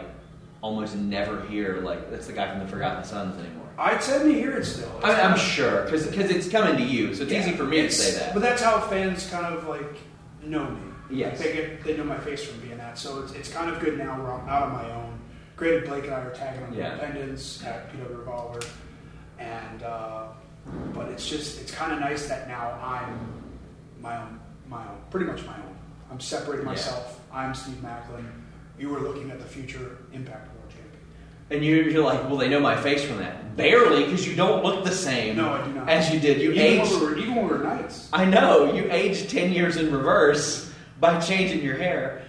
almost 0.62 0.96
never 0.96 1.42
hear 1.46 1.80
like 1.82 2.10
that's 2.10 2.26
the 2.26 2.32
guy 2.32 2.50
from 2.50 2.60
the 2.60 2.66
Forgotten 2.66 3.04
Sons 3.04 3.38
anymore? 3.38 3.66
I'd 3.76 4.02
send 4.02 4.26
me 4.26 4.34
here 4.34 4.56
it 4.56 4.64
still. 4.64 4.90
I, 5.02 5.20
I'm 5.20 5.38
sure 5.38 5.84
because 5.84 6.06
it's 6.06 6.48
coming 6.48 6.76
to 6.78 6.82
you, 6.82 7.14
so 7.14 7.24
it's 7.24 7.32
Yeah, 7.32 7.40
easy 7.40 7.52
for 7.52 7.64
me 7.64 7.82
to 7.82 7.90
say 7.90 8.18
that. 8.18 8.32
But 8.32 8.40
that's 8.40 8.62
how 8.62 8.80
fans 8.80 9.28
kind 9.28 9.54
of 9.54 9.66
like 9.68 9.98
know 10.42 10.70
me. 10.70 10.80
Yes. 11.10 11.38
Like, 11.38 11.48
they 11.48 11.54
get 11.54 11.84
they 11.84 11.96
know 11.96 12.04
my 12.04 12.18
face 12.18 12.44
from 12.44 12.60
being 12.60 12.69
that. 12.90 12.98
So 12.98 13.20
it's, 13.22 13.32
it's 13.32 13.50
kind 13.50 13.70
of 13.70 13.80
good 13.80 13.98
now 13.98 14.20
where 14.22 14.32
I'm 14.32 14.48
out 14.48 14.62
on 14.64 14.72
my 14.72 14.90
own. 14.92 15.18
Granted, 15.56 15.86
Blake 15.88 16.04
and 16.04 16.14
I 16.14 16.20
are 16.20 16.30
tagging 16.34 16.62
on 16.64 16.72
Yeah. 16.72 16.92
Independence 16.94 17.62
at 17.64 17.92
PW 17.92 18.18
Revolver, 18.18 18.60
and 19.38 19.82
uh, 19.82 20.28
but 20.94 21.08
it's 21.08 21.28
just 21.28 21.60
it's 21.60 21.70
kind 21.72 21.92
of 21.92 22.00
nice 22.00 22.28
that 22.28 22.48
now 22.48 22.78
I'm 22.82 23.42
my 24.00 24.16
own 24.16 24.40
my 24.68 24.82
own 24.88 24.98
pretty 25.10 25.26
much 25.26 25.44
my 25.44 25.54
own. 25.56 25.76
I'm 26.10 26.20
separating 26.20 26.64
Yeah. 26.64 26.72
myself. 26.72 27.20
I'm 27.32 27.54
Steve 27.54 27.76
Maclin. 27.82 28.24
You 28.78 28.88
were 28.88 29.00
looking 29.00 29.30
at 29.30 29.38
the 29.38 29.44
future 29.44 29.98
Impact 30.12 30.48
World 30.56 30.70
Champion. 30.70 30.86
And 31.50 31.64
you're, 31.64 31.88
you're 31.90 32.04
like, 32.04 32.26
well, 32.28 32.38
they 32.38 32.48
know 32.48 32.58
my 32.60 32.80
face 32.80 33.04
from 33.04 33.18
that. 33.18 33.54
Barely, 33.56 34.04
because 34.04 34.26
you 34.26 34.34
don't 34.34 34.64
look 34.64 34.84
the 34.84 34.90
same 34.92 35.36
No, 35.36 35.52
I 35.52 35.66
do 35.66 35.72
not. 35.74 35.88
as 35.88 36.10
you 36.12 36.18
did. 36.18 36.40
You 36.40 36.52
even 36.52 36.62
aged. 36.80 36.90
when 36.92 37.00
we 37.00 37.06
were 37.06 37.18
even 37.18 37.34
when 37.36 37.44
we 37.44 37.50
were 37.50 37.58
knights. 37.58 38.08
I 38.12 38.24
know 38.24 38.72
you 38.72 38.90
aged 38.90 39.28
ten 39.28 39.52
years 39.52 39.76
in 39.76 39.92
reverse 39.92 40.72
by 40.98 41.20
changing 41.20 41.62
your 41.62 41.76
hair. 41.76 42.22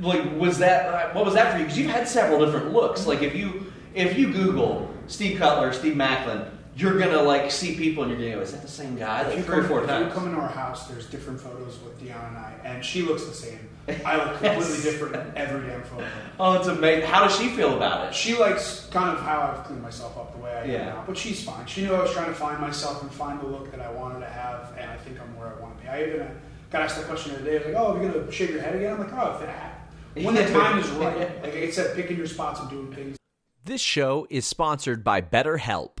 Like, 0.00 0.38
was 0.38 0.58
that 0.58 1.14
what 1.14 1.24
was 1.24 1.34
that 1.34 1.52
for 1.52 1.58
you? 1.58 1.64
Because 1.64 1.78
you've 1.78 1.90
had 1.90 2.06
several 2.08 2.44
different 2.44 2.72
looks. 2.72 3.06
Like, 3.06 3.22
if 3.22 3.34
you 3.34 3.72
if 3.94 4.18
you 4.18 4.32
Google 4.32 4.90
Steve 5.06 5.38
Cutler, 5.38 5.72
Steve 5.72 5.94
Maclin, 5.94 6.50
you're 6.76 6.98
gonna 6.98 7.22
like 7.22 7.50
see 7.50 7.74
people 7.76 8.02
and 8.04 8.12
you're 8.12 8.20
gonna 8.20 8.36
go, 8.36 8.40
is 8.42 8.52
that 8.52 8.62
the 8.62 8.68
same 8.68 8.96
guy? 8.96 9.22
If 9.22 9.26
Like 9.28 9.36
you, 9.38 9.42
three 9.44 9.56
or 9.56 9.60
come, 9.60 9.68
four 9.68 9.84
if 9.84 9.88
you 10.06 10.10
come 10.12 10.26
into 10.28 10.38
our 10.40 10.48
house, 10.48 10.86
there's 10.88 11.06
different 11.06 11.40
photos 11.40 11.78
with 11.82 11.98
Deonna 12.00 12.28
and 12.28 12.36
I, 12.36 12.52
and 12.64 12.84
she 12.84 13.02
looks 13.02 13.24
the 13.24 13.32
same. 13.32 13.58
I 14.04 14.16
look 14.16 14.38
completely 14.42 14.82
different 14.82 15.14
in 15.14 15.32
every 15.36 15.66
damn 15.66 15.82
photo. 15.84 16.04
Oh, 16.40 16.54
it's 16.54 16.66
amazing. 16.66 17.08
How 17.08 17.22
does 17.26 17.36
she 17.38 17.48
feel 17.48 17.74
about 17.76 18.08
it? 18.08 18.14
She 18.14 18.36
likes 18.36 18.88
kind 18.90 19.16
of 19.16 19.24
how 19.24 19.40
I've 19.56 19.64
cleaned 19.64 19.80
myself 19.80 20.18
up 20.18 20.32
the 20.32 20.38
way 20.42 20.50
I 20.52 20.62
am 20.64 20.70
Yeah. 20.70 20.84
now, 20.86 21.04
but 21.06 21.16
she's 21.16 21.42
fine. 21.42 21.64
She 21.66 21.82
knew 21.84 21.94
I 21.94 22.02
was 22.02 22.12
trying 22.12 22.26
to 22.26 22.34
find 22.34 22.60
myself 22.60 23.00
and 23.00 23.10
find 23.12 23.40
the 23.40 23.46
look 23.46 23.70
that 23.70 23.80
I 23.80 23.90
wanted 23.92 24.18
to 24.20 24.26
have, 24.26 24.74
and 24.76 24.90
I 24.90 24.96
think 24.96 25.18
I'm 25.20 25.34
where 25.38 25.48
I 25.56 25.60
want 25.60 25.78
to 25.78 25.82
be. 25.84 25.88
I 25.88 26.02
even 26.02 26.28
got 26.70 26.82
asked 26.82 26.96
that 26.96 27.06
question 27.06 27.32
the 27.32 27.38
other 27.38 27.46
day. 27.48 27.54
I 27.54 27.58
was 27.58 27.66
like, 27.68 27.76
oh, 27.76 27.92
are 27.96 28.02
you 28.02 28.08
gonna 28.10 28.32
shave 28.32 28.50
your 28.50 28.60
head 28.60 28.74
again? 28.74 28.94
I'm 28.94 28.98
like, 28.98 29.12
oh, 29.14 29.36
if 29.36 29.42
it 29.42 29.48
happened. 29.48 29.72
When 30.16 30.34
the 30.34 30.48
time 30.48 30.78
is 30.78 30.88
right. 30.92 31.42
Like 31.42 31.54
I 31.54 31.70
said, 31.70 31.94
picking 31.94 32.16
your 32.16 32.26
spots 32.26 32.60
and 32.60 32.70
doing 32.70 32.90
things. 32.90 33.18
This 33.64 33.82
show 33.82 34.26
is 34.30 34.46
sponsored 34.46 35.04
by 35.04 35.20
BetterHelp. 35.20 35.98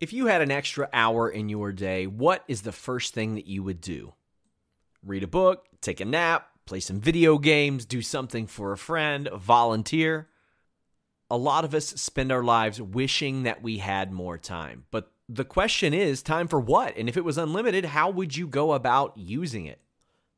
If 0.00 0.12
you 0.12 0.26
had 0.26 0.42
an 0.42 0.50
extra 0.50 0.88
hour 0.92 1.28
in 1.28 1.48
your 1.48 1.70
day, 1.70 2.08
what 2.08 2.42
is 2.48 2.62
the 2.62 2.72
first 2.72 3.14
thing 3.14 3.36
that 3.36 3.46
you 3.46 3.62
would 3.62 3.80
do? 3.80 4.14
Read 5.04 5.22
a 5.22 5.28
book, 5.28 5.66
take 5.80 6.00
a 6.00 6.04
nap, 6.04 6.48
play 6.66 6.80
some 6.80 7.00
video 7.00 7.38
games, 7.38 7.84
do 7.84 8.02
something 8.02 8.48
for 8.48 8.72
a 8.72 8.78
friend, 8.78 9.28
volunteer. 9.32 10.28
A 11.30 11.36
lot 11.36 11.64
of 11.64 11.74
us 11.74 11.86
spend 11.86 12.32
our 12.32 12.42
lives 12.42 12.82
wishing 12.82 13.44
that 13.44 13.62
we 13.62 13.78
had 13.78 14.10
more 14.10 14.38
time. 14.38 14.86
But 14.90 15.12
the 15.28 15.44
question 15.44 15.94
is 15.94 16.20
time 16.20 16.48
for 16.48 16.58
what? 16.58 16.96
And 16.96 17.08
if 17.08 17.16
it 17.16 17.24
was 17.24 17.38
unlimited, 17.38 17.84
how 17.84 18.10
would 18.10 18.36
you 18.36 18.48
go 18.48 18.72
about 18.72 19.16
using 19.16 19.66
it? 19.66 19.80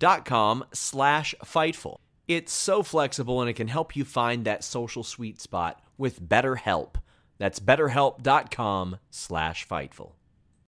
dot 0.00 0.24
com 0.24 0.64
slash 0.72 1.36
fightful. 1.44 1.98
It's 2.26 2.52
so 2.52 2.82
flexible 2.82 3.40
and 3.40 3.48
it 3.48 3.54
can 3.54 3.68
help 3.68 3.94
you 3.94 4.04
find 4.04 4.44
that 4.44 4.64
social 4.64 5.04
sweet 5.04 5.40
spot 5.40 5.80
with 5.96 6.20
BetterHelp. 6.20 6.96
That's 7.38 7.60
betterhelp.com 7.60 8.96
slash 9.10 9.66
fightful. 9.66 10.12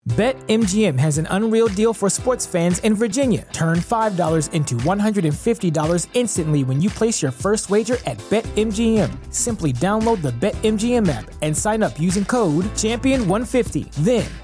BetMGM 0.08 0.98
has 0.98 1.18
an 1.18 1.28
unreal 1.30 1.68
deal 1.68 1.94
for 1.94 2.10
sports 2.10 2.44
fans 2.44 2.80
in 2.80 2.96
Virginia. 2.96 3.46
Turn 3.52 3.78
$5 3.78 4.52
into 4.52 4.74
$150 4.74 6.08
instantly 6.14 6.64
when 6.64 6.80
you 6.80 6.90
place 6.90 7.22
your 7.22 7.30
first 7.30 7.70
wager 7.70 7.98
at 8.04 8.18
BetMGM. 8.28 9.32
Simply 9.32 9.72
download 9.72 10.20
the 10.20 10.32
BetMGM 10.32 11.08
app 11.08 11.30
and 11.40 11.56
sign 11.56 11.84
up 11.84 12.00
using 12.00 12.24
code 12.24 12.64
Champion150. 12.74 13.92
Then, 14.02 14.28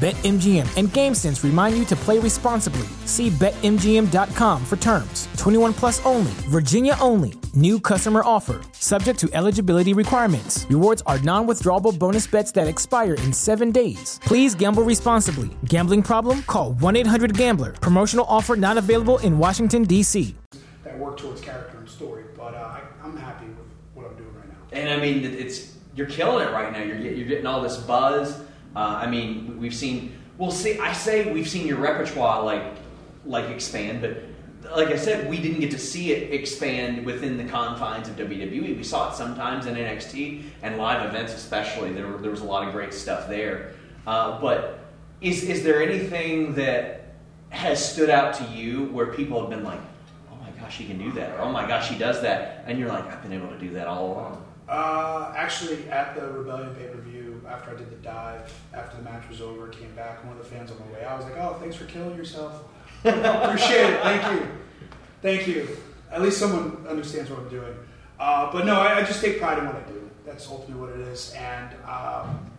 BetMGM 0.00 0.78
and 0.78 0.88
GameSense 0.88 1.44
remind 1.44 1.76
you 1.76 1.84
to 1.84 1.94
play 1.94 2.18
responsibly. 2.18 2.88
See 3.04 3.28
BetMGM.com 3.28 4.64
for 4.64 4.76
terms. 4.76 5.28
21 5.36 5.74
plus 5.74 6.02
only, 6.06 6.32
Virginia 6.48 6.96
only. 7.02 7.34
New 7.52 7.78
customer 7.78 8.22
offer. 8.24 8.62
Subject 8.72 9.18
to 9.18 9.28
eligibility 9.34 9.92
requirements. 9.92 10.64
Rewards 10.70 11.02
are 11.04 11.18
non 11.18 11.46
withdrawable 11.46 11.98
bonus 11.98 12.26
bets 12.26 12.50
that 12.52 12.66
expire 12.66 13.12
in 13.12 13.30
seven 13.30 13.72
days. 13.72 14.18
Please 14.24 14.54
gamble 14.54 14.84
responsibly. 14.84 15.50
Gambling 15.66 16.02
problem? 16.02 16.44
Call 16.44 16.72
1 16.74 16.96
800 16.96 17.36
Gambler. 17.36 17.72
Promotional 17.72 18.24
offer 18.26 18.56
not 18.56 18.78
available 18.78 19.18
in 19.18 19.36
Washington, 19.36 19.82
D.C. 19.82 20.34
that 20.82 20.98
work 20.98 21.18
towards 21.18 21.42
character 21.42 21.76
and 21.76 21.86
story. 21.86 22.24
But 22.38 22.54
uh, 22.54 22.78
I, 22.78 22.80
I'm 23.04 23.18
happy 23.18 23.48
with 23.48 23.58
what 23.92 24.06
I'm 24.06 24.16
doing 24.16 24.34
right 24.34 24.48
now. 24.48 24.54
And 24.72 24.88
I 24.88 24.96
mean, 24.96 25.24
it's 25.24 25.76
you're 25.94 26.06
killing 26.06 26.48
it 26.48 26.52
right 26.52 26.72
now. 26.72 26.78
You're 26.82 26.96
you're 26.96 27.28
getting 27.28 27.44
all 27.44 27.60
this 27.60 27.76
buzz. 27.76 28.40
Uh, 28.74 29.00
I 29.02 29.06
mean, 29.06 29.58
we've 29.58 29.74
seen. 29.74 30.16
We'll 30.38 30.50
see. 30.50 30.78
I 30.78 30.92
say 30.92 31.32
we've 31.32 31.48
seen 31.48 31.66
your 31.66 31.78
repertoire 31.78 32.42
like 32.42 32.62
like 33.26 33.50
expand, 33.50 34.00
but 34.00 34.22
like 34.74 34.88
I 34.88 34.96
said, 34.96 35.28
we 35.28 35.38
didn't 35.38 35.60
get 35.60 35.70
to 35.72 35.78
see 35.78 36.12
it 36.12 36.32
expand 36.32 37.04
within 37.04 37.36
the 37.36 37.44
confines 37.44 38.08
of 38.08 38.16
WWE. 38.16 38.76
We 38.76 38.82
saw 38.82 39.10
it 39.10 39.16
sometimes 39.16 39.66
in 39.66 39.74
NXT 39.74 40.42
and 40.62 40.78
live 40.78 41.08
events, 41.08 41.34
especially. 41.34 41.92
There, 41.92 42.10
there 42.18 42.30
was 42.30 42.40
a 42.40 42.44
lot 42.44 42.66
of 42.66 42.72
great 42.72 42.94
stuff 42.94 43.28
there. 43.28 43.72
Uh, 44.06 44.40
but 44.40 44.78
is 45.20 45.42
is 45.44 45.62
there 45.62 45.82
anything 45.82 46.54
that 46.54 47.14
has 47.50 47.92
stood 47.92 48.10
out 48.10 48.34
to 48.34 48.44
you 48.44 48.84
where 48.86 49.06
people 49.06 49.40
have 49.40 49.50
been 49.50 49.64
like, 49.64 49.80
"Oh 50.30 50.36
my 50.36 50.50
gosh, 50.60 50.76
he 50.78 50.86
can 50.86 50.98
do 50.98 51.10
that," 51.12 51.38
or 51.38 51.42
"Oh 51.42 51.52
my 51.52 51.66
gosh, 51.66 51.88
he 51.88 51.98
does 51.98 52.22
that," 52.22 52.64
and 52.66 52.78
you're 52.78 52.88
like, 52.88 53.04
"I've 53.12 53.22
been 53.22 53.32
able 53.32 53.48
to 53.48 53.58
do 53.58 53.70
that 53.70 53.86
all 53.86 54.12
along." 54.12 54.46
Uh, 54.68 55.34
actually, 55.36 55.88
at 55.90 56.14
the 56.14 56.26
Rebellion 56.28 56.74
pay 56.76 56.86
per 56.86 57.00
view, 57.00 57.19
after 57.50 57.72
I 57.72 57.74
did 57.74 57.90
the 57.90 57.96
dive, 57.96 58.52
after 58.72 58.96
the 58.96 59.02
match 59.02 59.28
was 59.28 59.40
over, 59.40 59.68
came 59.68 59.94
back. 59.94 60.24
One 60.24 60.36
of 60.36 60.42
the 60.42 60.48
fans 60.48 60.70
on 60.70 60.76
the 60.78 60.94
way 60.94 61.04
out 61.04 61.18
was 61.18 61.26
like, 61.26 61.36
"Oh, 61.38 61.56
thanks 61.60 61.76
for 61.76 61.84
killing 61.86 62.16
yourself. 62.16 62.62
Appreciate 63.04 63.90
it. 63.90 64.02
Thank 64.02 64.40
you, 64.40 64.48
thank 65.22 65.46
you. 65.46 65.68
At 66.10 66.22
least 66.22 66.38
someone 66.38 66.86
understands 66.88 67.30
what 67.30 67.40
I'm 67.40 67.48
doing." 67.48 67.74
Uh, 68.18 68.52
but 68.52 68.66
no, 68.66 68.80
I, 68.80 68.98
I 68.98 69.02
just 69.02 69.22
take 69.22 69.40
pride 69.40 69.58
in 69.58 69.66
what 69.66 69.76
I 69.76 69.80
do. 69.88 70.08
That's 70.24 70.48
ultimately 70.48 70.86
what 70.86 70.90
it 70.90 71.00
is, 71.08 71.34
and 71.36 71.74
um, 71.86 72.50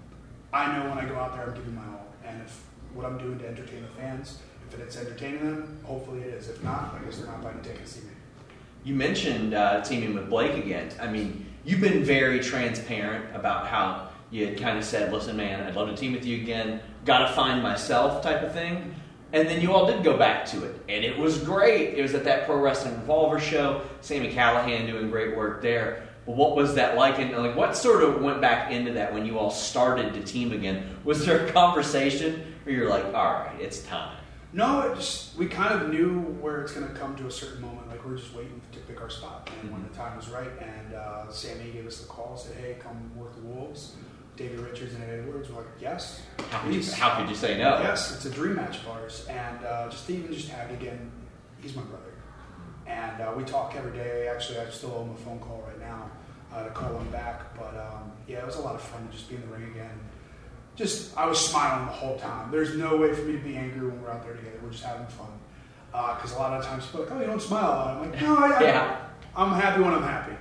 I 0.53 0.77
know 0.77 0.89
when 0.89 0.97
I 0.97 1.07
go 1.07 1.15
out 1.15 1.35
there, 1.35 1.47
I'm 1.47 1.53
giving 1.53 1.75
my 1.75 1.83
all. 1.83 2.07
And 2.25 2.41
if 2.41 2.63
what 2.93 3.05
I'm 3.05 3.17
doing 3.17 3.39
to 3.39 3.47
entertain 3.47 3.83
the 3.83 4.01
fans, 4.01 4.39
if 4.71 4.79
it's 4.79 4.97
entertaining 4.97 5.45
them, 5.45 5.79
hopefully 5.83 6.21
it 6.21 6.33
is. 6.33 6.49
If 6.49 6.63
not, 6.63 6.95
I 6.99 7.03
guess 7.05 7.17
they're 7.17 7.27
not 7.27 7.41
buying 7.41 7.57
a 7.57 7.61
ticket 7.61 7.85
to 7.85 7.91
see 7.91 8.01
me. 8.01 8.13
You 8.83 8.95
mentioned 8.95 9.53
uh, 9.53 9.81
teaming 9.81 10.15
with 10.15 10.29
Blake 10.29 10.57
again. 10.63 10.89
I 10.99 11.07
mean, 11.07 11.45
you've 11.63 11.81
been 11.81 12.03
very 12.03 12.39
transparent 12.39 13.35
about 13.35 13.67
how 13.67 14.09
you 14.31 14.47
had 14.47 14.59
kind 14.59 14.77
of 14.77 14.83
said, 14.83 15.11
"Listen, 15.13 15.37
man, 15.37 15.61
I'd 15.61 15.75
love 15.75 15.89
to 15.89 15.95
team 15.95 16.13
with 16.13 16.25
you 16.25 16.41
again. 16.41 16.79
Got 17.05 17.27
to 17.27 17.33
find 17.33 17.61
myself," 17.61 18.23
type 18.23 18.41
of 18.41 18.53
thing. 18.53 18.95
And 19.33 19.47
then 19.47 19.61
you 19.61 19.71
all 19.71 19.85
did 19.85 20.03
go 20.03 20.17
back 20.17 20.45
to 20.47 20.65
it, 20.65 20.75
and 20.89 21.05
it 21.05 21.17
was 21.17 21.37
great. 21.37 21.97
It 21.97 22.01
was 22.01 22.13
at 22.13 22.23
that 22.25 22.45
Pro 22.45 22.57
Wrestling 22.57 22.95
Revolver 22.95 23.39
show. 23.39 23.81
Sami 24.01 24.33
Callihan 24.33 24.87
doing 24.87 25.09
great 25.09 25.37
work 25.37 25.61
there. 25.61 26.07
But 26.25 26.35
what 26.35 26.55
was 26.55 26.75
that 26.75 26.97
like? 26.97 27.17
And 27.19 27.31
like, 27.37 27.55
what 27.55 27.75
sort 27.75 28.03
of 28.03 28.21
went 28.21 28.41
back 28.41 28.71
into 28.71 28.93
that 28.93 29.13
when 29.13 29.25
you 29.25 29.39
all 29.39 29.51
started 29.51 30.13
to 30.13 30.23
team 30.23 30.51
again? 30.51 30.97
Was 31.03 31.25
there 31.25 31.45
a 31.45 31.51
conversation 31.51 32.55
where 32.63 32.75
you're 32.75 32.89
like, 32.89 33.05
"All 33.05 33.33
right, 33.33 33.55
it's 33.59 33.83
time"? 33.83 34.17
No, 34.53 34.81
it 34.81 34.95
just 34.95 35.35
we 35.37 35.47
kind 35.47 35.73
of 35.73 35.89
knew 35.89 36.19
where 36.41 36.61
it's 36.61 36.73
going 36.73 36.87
to 36.87 36.93
come 36.93 37.15
to 37.15 37.27
a 37.27 37.31
certain 37.31 37.61
moment. 37.61 37.87
Like 37.89 38.05
we 38.05 38.13
are 38.13 38.17
just 38.17 38.33
waiting 38.35 38.61
to 38.73 38.79
pick 38.79 39.01
our 39.01 39.09
spot, 39.09 39.49
and 39.61 39.71
when 39.71 39.81
the 39.83 39.95
time 39.95 40.17
was 40.17 40.29
right, 40.29 40.51
and 40.59 40.93
uh, 40.93 41.31
Sammy 41.31 41.71
gave 41.71 41.87
us 41.87 42.01
the 42.01 42.07
call, 42.07 42.35
said, 42.35 42.57
"Hey, 42.57 42.75
come 42.79 43.11
work 43.15 43.33
the 43.35 43.41
Wolves." 43.41 43.95
David 44.35 44.59
Richards 44.59 44.93
and 44.95 45.03
Ed 45.03 45.19
Edwards. 45.19 45.49
We're 45.49 45.57
like, 45.57 45.67
yes. 45.79 46.21
How 46.49 46.59
could 46.59 46.73
you, 46.73 46.91
how 46.93 47.17
could 47.19 47.29
you 47.29 47.35
say 47.35 47.57
no? 47.57 47.79
Yes, 47.79 48.15
it's 48.15 48.25
a 48.25 48.29
dream 48.29 48.55
match 48.55 48.77
of 48.77 48.89
ours, 48.89 49.25
and 49.29 49.65
uh, 49.65 49.89
just 49.89 50.07
to 50.07 50.13
even 50.13 50.33
just 50.33 50.49
have 50.49 50.69
it 50.71 50.73
again. 50.73 51.11
He's 51.61 51.75
my 51.75 51.83
brother, 51.83 52.13
and 52.87 53.21
uh, 53.21 53.33
we 53.37 53.43
talk 53.43 53.75
every 53.75 53.91
day. 53.91 54.27
Actually, 54.27 54.59
I 54.59 54.69
still 54.69 54.95
owe 54.95 55.03
him 55.03 55.11
a 55.11 55.15
phone 55.17 55.39
call 55.39 55.63
right 55.67 55.79
now 55.79 56.09
uh, 56.53 56.63
to 56.63 56.69
call 56.71 56.97
him 56.97 57.09
back. 57.11 57.55
But 57.55 57.75
um, 57.77 58.11
yeah, 58.27 58.39
it 58.39 58.45
was 58.45 58.55
a 58.55 58.61
lot 58.61 58.75
of 58.75 58.81
fun 58.81 59.05
to 59.05 59.13
just 59.13 59.29
be 59.29 59.35
in 59.35 59.41
the 59.41 59.47
ring 59.47 59.69
again. 59.71 59.99
Just 60.75 61.15
I 61.17 61.25
was 61.27 61.37
smiling 61.39 61.85
the 61.85 61.91
whole 61.91 62.17
time. 62.17 62.49
There's 62.51 62.75
no 62.75 62.97
way 62.97 63.13
for 63.13 63.21
me 63.23 63.33
to 63.33 63.39
be 63.43 63.55
angry 63.55 63.87
when 63.87 64.01
we're 64.01 64.09
out 64.09 64.23
there 64.23 64.33
together. 64.33 64.57
We're 64.63 64.71
just 64.71 64.83
having 64.83 65.05
fun. 65.07 65.27
Because 65.91 66.31
a 66.33 66.39
lot 66.39 66.53
of 66.53 66.65
times 66.65 66.85
people 66.85 67.01
are 67.01 67.05
like, 67.05 67.15
oh, 67.15 67.19
you 67.19 67.27
don't 67.27 67.41
smile. 67.41 67.99
I'm 68.01 68.09
like, 68.09 68.21
no, 68.21 68.37
I, 68.37 68.47
I, 68.47 68.61
Yeah. 68.63 69.05
I'm 69.35 69.51
happy 69.51 69.81
when 69.81 69.93
I'm 69.93 70.03
happy. 70.03 70.33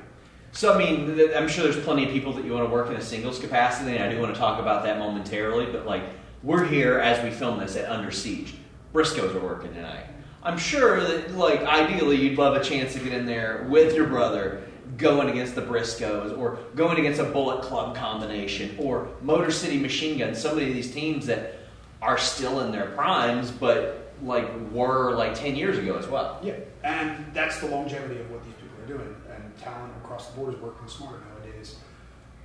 So 0.52 0.74
I 0.74 0.78
mean, 0.78 1.30
I'm 1.34 1.48
sure 1.48 1.64
there's 1.64 1.82
plenty 1.84 2.04
of 2.04 2.10
people 2.10 2.32
that 2.34 2.44
you 2.44 2.52
want 2.52 2.66
to 2.66 2.72
work 2.72 2.88
in 2.88 2.96
a 2.96 3.00
singles 3.00 3.38
capacity, 3.38 3.96
and 3.96 4.04
I 4.04 4.10
do 4.10 4.20
want 4.20 4.34
to 4.34 4.38
talk 4.38 4.60
about 4.60 4.82
that 4.84 4.98
momentarily. 4.98 5.66
But 5.66 5.86
like, 5.86 6.02
we're 6.42 6.64
here 6.64 6.98
as 6.98 7.22
we 7.22 7.30
film 7.30 7.58
this 7.58 7.76
at 7.76 7.90
Under 7.90 8.10
Siege. 8.10 8.54
Briscoes 8.92 9.34
are 9.34 9.40
working 9.40 9.72
tonight. 9.72 10.06
I'm 10.42 10.58
sure 10.58 11.00
that 11.00 11.36
like 11.36 11.60
ideally 11.62 12.16
you'd 12.16 12.38
love 12.38 12.56
a 12.56 12.64
chance 12.64 12.94
to 12.94 12.98
get 12.98 13.12
in 13.12 13.26
there 13.26 13.66
with 13.68 13.94
your 13.94 14.06
brother, 14.06 14.62
going 14.96 15.28
against 15.28 15.54
the 15.54 15.62
Briscoes, 15.62 16.36
or 16.36 16.58
going 16.74 16.98
against 16.98 17.20
a 17.20 17.24
Bullet 17.24 17.62
Club 17.62 17.94
combination, 17.94 18.74
or 18.78 19.08
Motor 19.22 19.50
City 19.50 19.78
Machine 19.78 20.18
Gun. 20.18 20.34
some 20.34 20.52
of 20.52 20.58
these 20.58 20.92
teams 20.92 21.26
that 21.26 21.58
are 22.02 22.18
still 22.18 22.60
in 22.60 22.72
their 22.72 22.86
primes, 22.86 23.50
but 23.50 24.14
like 24.22 24.48
were 24.72 25.14
like 25.14 25.34
10 25.34 25.56
years 25.56 25.78
ago 25.78 25.96
as 25.96 26.08
well. 26.08 26.40
Yeah, 26.42 26.54
and 26.82 27.32
that's 27.32 27.60
the 27.60 27.66
longevity 27.66 28.20
of 28.20 28.30
what 28.30 28.42
these 28.44 28.54
people 28.54 28.82
are 28.82 28.98
doing. 28.98 29.16
Talent 29.60 29.92
across 30.02 30.28
the 30.28 30.36
board 30.36 30.54
is 30.54 30.60
working 30.60 30.88
smarter 30.88 31.20
nowadays. 31.28 31.76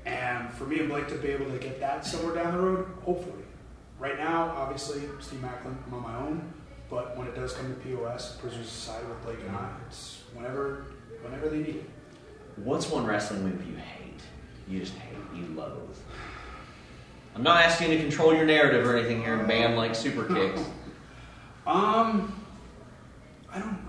And 0.05 0.51
for 0.51 0.65
me 0.65 0.79
and 0.79 0.89
Blake 0.89 1.07
to 1.07 1.15
be 1.15 1.29
able 1.29 1.50
to 1.50 1.57
get 1.57 1.79
that 1.79 2.05
somewhere 2.05 2.36
down 2.36 2.53
the 2.53 2.60
road, 2.60 2.88
hopefully. 3.03 3.43
Right 3.98 4.17
now, 4.17 4.53
obviously, 4.55 5.01
Steve 5.22 5.39
Maclin, 5.39 5.75
I'm 5.88 5.93
on 5.93 6.03
my 6.03 6.15
own. 6.17 6.53
But 6.89 7.17
when 7.17 7.27
it 7.27 7.36
does 7.36 7.53
come 7.53 7.74
to 7.74 7.79
POS, 7.81 8.36
Prisoners 8.38 8.69
Society 8.69 9.07
with 9.07 9.24
Blake 9.24 9.39
and 9.48 9.55
I, 9.55 9.69
it's 9.88 10.22
whenever, 10.34 10.86
whenever 11.24 11.50
they 11.50 11.57
need 11.57 11.75
it. 11.77 11.89
What's 12.57 12.89
one 12.89 13.05
wrestling 13.05 13.43
move 13.43 13.65
you 13.65 13.75
hate? 13.75 14.22
You 14.67 14.79
just 14.79 14.93
hate, 14.93 15.17
you 15.36 15.48
loathe. 15.55 15.98
I'm 17.36 17.43
not 17.43 17.63
asking 17.63 17.91
you 17.91 17.98
to 17.98 18.03
control 18.03 18.34
your 18.34 18.45
narrative 18.45 18.86
or 18.86 18.95
anything 18.95 19.22
here 19.22 19.38
and 19.38 19.48
ban 19.48 19.75
like 19.75 19.95
super 19.95 20.25
kicks. 20.34 20.62
Um, 21.67 22.31
I 23.51 23.57
don't. 23.57 23.85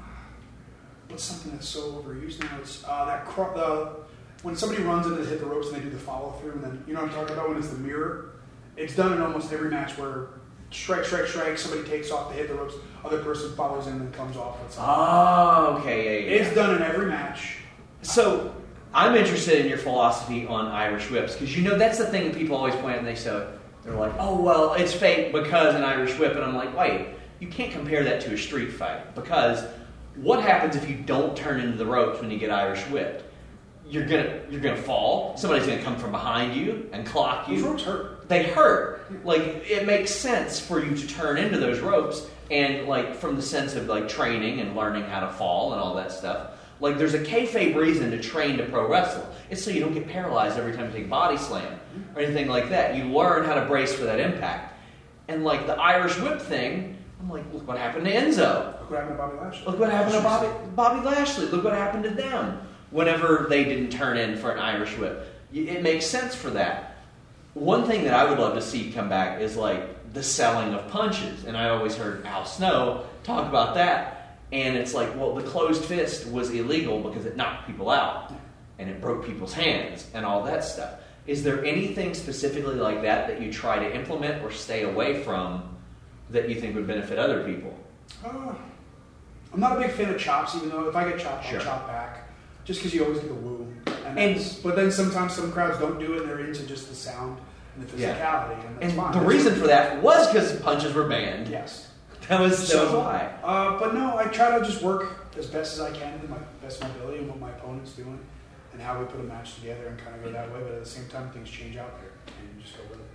What's 1.09 1.25
something 1.25 1.53
that's 1.53 1.69
so 1.69 1.93
overused 1.93 2.41
now? 2.41 2.59
It's 2.61 2.85
uh, 2.85 3.05
that 3.07 3.27
cro- 3.27 3.55
the 3.55 4.07
when 4.43 4.57
somebody 4.57 4.83
runs 4.83 5.07
into 5.07 5.19
the 5.19 5.29
hit 5.29 5.41
the 5.41 5.47
ropes 5.47 5.69
and 5.69 5.77
they 5.77 5.81
do 5.81 5.91
the 5.91 5.99
follow 5.99 6.33
through, 6.41 6.53
and 6.53 6.65
then 6.65 6.85
you 6.87 6.95
know 6.95 7.03
what 7.03 7.11
I'm 7.11 7.17
talking 7.17 7.35
about 7.35 7.49
when 7.49 7.59
it's 7.59 7.69
the 7.69 7.79
mirror. 7.79 8.33
It's 8.77 8.95
done 8.95 9.13
in 9.13 9.23
almost 9.23 9.53
every 9.53 9.71
match 9.71 9.97
where 9.97 10.29
strike, 10.71 11.05
strike, 11.05 11.27
strike. 11.27 11.59
Somebody 11.59 11.89
takes 11.89 12.11
off, 12.11 12.31
they 12.31 12.39
hit 12.39 12.49
the 12.49 12.55
ropes. 12.55 12.75
Other 13.05 13.23
person 13.23 13.55
follows 13.57 13.87
in 13.87 13.95
and 13.95 14.03
then 14.03 14.13
comes 14.13 14.37
off 14.37 14.61
with 14.63 14.73
something. 14.73 14.95
Oh, 14.95 15.79
okay, 15.81 16.25
yeah, 16.25 16.31
yeah. 16.31 16.43
It's 16.43 16.55
done 16.55 16.75
in 16.77 16.83
every 16.83 17.07
match. 17.07 17.59
So 18.03 18.55
I'm 18.93 19.15
interested 19.15 19.61
in 19.61 19.69
your 19.69 19.79
philosophy 19.79 20.47
on 20.47 20.67
Irish 20.67 21.11
whips 21.11 21.35
because 21.35 21.57
you 21.57 21.63
know 21.63 21.79
that's 21.79 21.99
the 21.99 22.07
thing 22.07 22.31
that 22.31 22.37
people 22.37 22.57
always 22.57 22.75
point 22.75 22.95
out 22.95 22.99
and 22.99 23.07
they 23.07 23.15
say 23.15 23.47
they're 23.85 23.95
like, 23.95 24.13
oh 24.19 24.41
well, 24.41 24.75
it's 24.75 24.93
fake 24.93 25.33
because 25.33 25.75
an 25.75 25.85
Irish 25.85 26.19
whip, 26.19 26.35
and 26.35 26.43
I'm 26.43 26.55
like, 26.57 26.77
wait, 26.77 27.09
you 27.41 27.49
can't 27.49 27.73
compare 27.73 28.03
that 28.05 28.21
to 28.23 28.35
a 28.35 28.39
street 28.39 28.73
fight 28.73 29.15
because 29.15 29.65
what 30.17 30.43
happens 30.43 30.77
if 30.77 30.89
you 30.89 30.97
don't 30.97 31.37
turn 31.37 31.61
into 31.61 31.77
the 31.77 31.87
ropes 31.87 32.21
when 32.21 32.31
you 32.31 32.39
get 32.39 32.51
Irish 32.51 32.83
whipped? 32.85 33.25
You're 33.89 34.07
gonna 34.07 34.41
you're 34.51 34.61
gonna 34.61 34.77
fall. 34.77 35.37
Somebody's 35.37 35.67
gonna 35.67 35.83
come 35.83 35.97
from 35.97 36.11
behind 36.11 36.57
you 36.57 36.89
and 36.93 37.07
clock 37.07 37.47
Those 37.47 37.59
you. 37.59 37.67
ropes 37.69 37.85
hurt. 37.85 38.29
They 38.29 38.43
hurt. 38.43 39.25
Like 39.25 39.41
it 39.71 39.87
makes 39.87 40.11
sense 40.11 40.59
for 40.59 40.85
you 40.85 40.97
to 40.97 41.07
turn 41.07 41.39
into 41.39 41.59
those 41.59 41.79
ropes, 41.79 42.27
and 42.51 42.89
like 42.89 43.15
from 43.15 43.37
the 43.37 43.43
sense 43.43 43.77
of 43.77 43.87
like 43.87 44.09
training 44.09 44.61
and 44.61 44.75
learning 44.75 45.05
how 45.05 45.21
to 45.21 45.29
fall 45.33 45.73
and 45.73 45.81
all 45.81 45.95
that 45.95 46.11
stuff. 46.11 46.51
Like 46.81 46.99
there's 46.99 47.15
a 47.15 47.21
kayfabe 47.23 47.77
reason 47.77 48.11
to 48.11 48.21
train 48.21 48.57
to 48.59 48.65
pro 48.65 48.89
wrestle. 48.89 49.27
It's 49.51 49.63
so 49.63 49.71
you 49.71 49.81
don't 49.81 49.95
get 49.95 50.09
paralyzed 50.09 50.59
every 50.59 50.73
time 50.73 50.87
you 50.87 50.93
take 50.93 51.09
body 51.09 51.37
slam 51.37 51.79
or 52.15 52.23
anything 52.23 52.49
like 52.49 52.69
that. 52.71 52.97
You 52.97 53.05
learn 53.05 53.45
how 53.45 53.55
to 53.55 53.67
brace 53.67 53.95
for 53.95 54.05
that 54.05 54.19
impact. 54.19 54.75
And 55.29 55.45
like 55.45 55.67
the 55.67 55.75
Irish 55.75 56.19
whip 56.19 56.41
thing, 56.43 56.96
I'm 57.21 57.31
like, 57.31 57.45
look 57.53 57.67
what 57.67 57.79
happened 57.79 58.05
to 58.05 58.13
Enzo. 58.13 58.79
Look 58.81 58.91
what 58.91 59.01
happened 59.01 59.17
to 59.17 59.19
Bobby 59.19 59.37
Lashley. 59.39 59.67
Look 59.67 59.79
what 59.79 59.91
happened 59.91 60.15
to 60.15 60.23
Bobby, 60.23 60.49
Bobby 60.75 61.07
Lashley. 61.07 61.47
Look 61.47 61.65
what 61.65 61.73
happened 61.73 62.05
to 62.05 62.11
them 62.11 62.61
whenever 62.91 63.47
they 63.49 63.65
didn't 63.65 63.91
turn 63.91 64.17
in 64.17 64.37
for 64.37 64.53
an 64.53 64.59
Irish 64.59 64.97
whip. 64.99 65.27
It 65.53 65.83
makes 65.83 66.07
sense 66.07 66.35
for 66.35 66.51
that. 66.51 66.97
One 67.55 67.85
thing 67.85 68.05
that 68.05 68.13
I 68.13 68.29
would 68.29 68.39
love 68.39 68.55
to 68.55 68.63
see 68.63 68.93
come 68.93 69.09
back 69.09 69.41
is 69.41 69.57
like 69.57 70.13
the 70.13 70.23
selling 70.23 70.75
of 70.75 70.89
punches. 70.89 71.45
And 71.45 71.57
I 71.57 71.71
always 71.71 71.97
heard 71.97 72.27
Al 72.27 72.45
Snow 72.45 73.07
talk 73.23 73.49
about 73.49 73.75
that. 73.75 74.39
And 74.53 74.77
it's 74.77 74.95
like, 74.95 75.17
well, 75.17 75.35
the 75.35 75.43
closed 75.43 75.85
fist 75.85 76.27
was 76.29 76.51
illegal 76.51 77.01
because 77.01 77.27
it 77.27 77.37
knocked 77.37 77.67
people 77.67 77.91
out 77.91 78.33
and 78.79 78.91
it 78.91 79.01
broke 79.01 79.25
people's 79.25 79.55
hands 79.55 80.07
and 80.15 80.25
all 80.25 80.43
that 80.45 80.65
stuff. 80.65 81.01
Is 81.27 81.43
there 81.43 81.65
anything 81.65 82.15
specifically 82.15 82.77
like 82.77 83.03
that 83.03 83.27
that 83.27 83.41
you 83.41 83.53
try 83.53 83.79
to 83.79 83.97
implement 83.97 84.45
or 84.45 84.53
stay 84.53 84.83
away 84.83 85.25
from 85.25 85.76
that 86.31 86.49
you 86.49 86.61
think 86.61 86.75
would 86.75 86.87
benefit 86.87 87.19
other 87.19 87.43
people? 87.45 87.77
Uh, 88.25 88.55
I'm 89.53 89.61
not 89.61 89.77
a 89.77 89.81
big 89.81 89.91
fan 89.93 90.13
of 90.13 90.21
chops, 90.21 90.55
even 90.57 90.71
though 90.71 90.89
if 90.89 90.97
I 90.97 91.09
get 91.09 91.19
chopped, 91.21 91.47
Sure. 91.47 91.59
I'll 91.61 91.65
chop 91.65 91.87
back. 91.87 92.29
Just 92.65 92.81
because 92.81 92.95
you 92.95 93.05
always 93.05 93.21
get 93.21 93.29
the 93.29 93.35
woo. 93.35 93.73
And, 94.07 94.19
And- 94.19 94.57
but 94.63 94.77
then 94.77 94.91
sometimes 94.91 95.35
some 95.35 95.53
crowds 95.53 95.79
don't 95.79 95.99
do 95.99 96.15
it 96.15 96.23
and 96.23 96.29
they're 96.31 96.41
into 96.41 96.65
just 96.65 96.89
the 96.89 96.95
sound 96.95 97.39
and 97.77 97.89
the 97.89 97.97
Yeah. 97.97 98.15
physicality. 98.15 98.67
And, 98.67 98.77
that's 98.77 98.85
And 98.85 98.93
fine. 98.95 99.13
the 99.13 99.19
That's 99.21 99.29
reason 99.31 99.55
for 99.55 99.67
that 99.69 100.03
was 100.03 100.27
because 100.29 100.61
punches 100.61 100.95
were 100.95 101.05
banned. 101.09 101.49
Yes. 101.49 101.89
That 102.29 102.41
was, 102.41 102.69
that 102.69 102.81
was 102.83 102.91
So, 102.91 102.99
why. 103.01 103.31
Uh, 103.45 103.79
but 103.79 103.95
no, 103.95 104.17
I 104.19 104.25
try 104.25 104.59
to 104.59 104.65
just 104.65 104.83
work 104.83 105.29
as 105.39 105.47
best 105.47 105.75
as 105.75 105.81
I 105.81 105.93
can 105.97 106.19
to 106.21 106.29
my 106.29 106.39
best 106.61 106.83
of 106.83 106.89
my 106.89 106.95
ability 106.97 107.19
and 107.19 107.29
what 107.29 107.39
my 107.39 107.51
opponent's 107.51 107.93
doing 107.93 108.19
and 108.73 108.83
how 108.83 108.99
we 108.99 109.07
put 109.07 109.21
a 109.21 109.23
match 109.23 109.55
together 109.55 109.87
and 109.87 109.99
kind 109.99 110.17
of 110.17 110.25
go 110.25 110.33
that 110.33 110.53
way. 110.53 110.59
But 110.63 110.73
at 110.73 110.83
the 110.85 110.91
same 110.91 111.07
time, 111.09 111.31
things 111.31 111.49
change 111.49 111.77
out 111.77 112.01
there 112.01 112.11
and 112.27 112.57
you 112.57 112.63
just 112.63 112.77
go 112.77 112.83
with 112.91 112.99
it. 112.99 113.07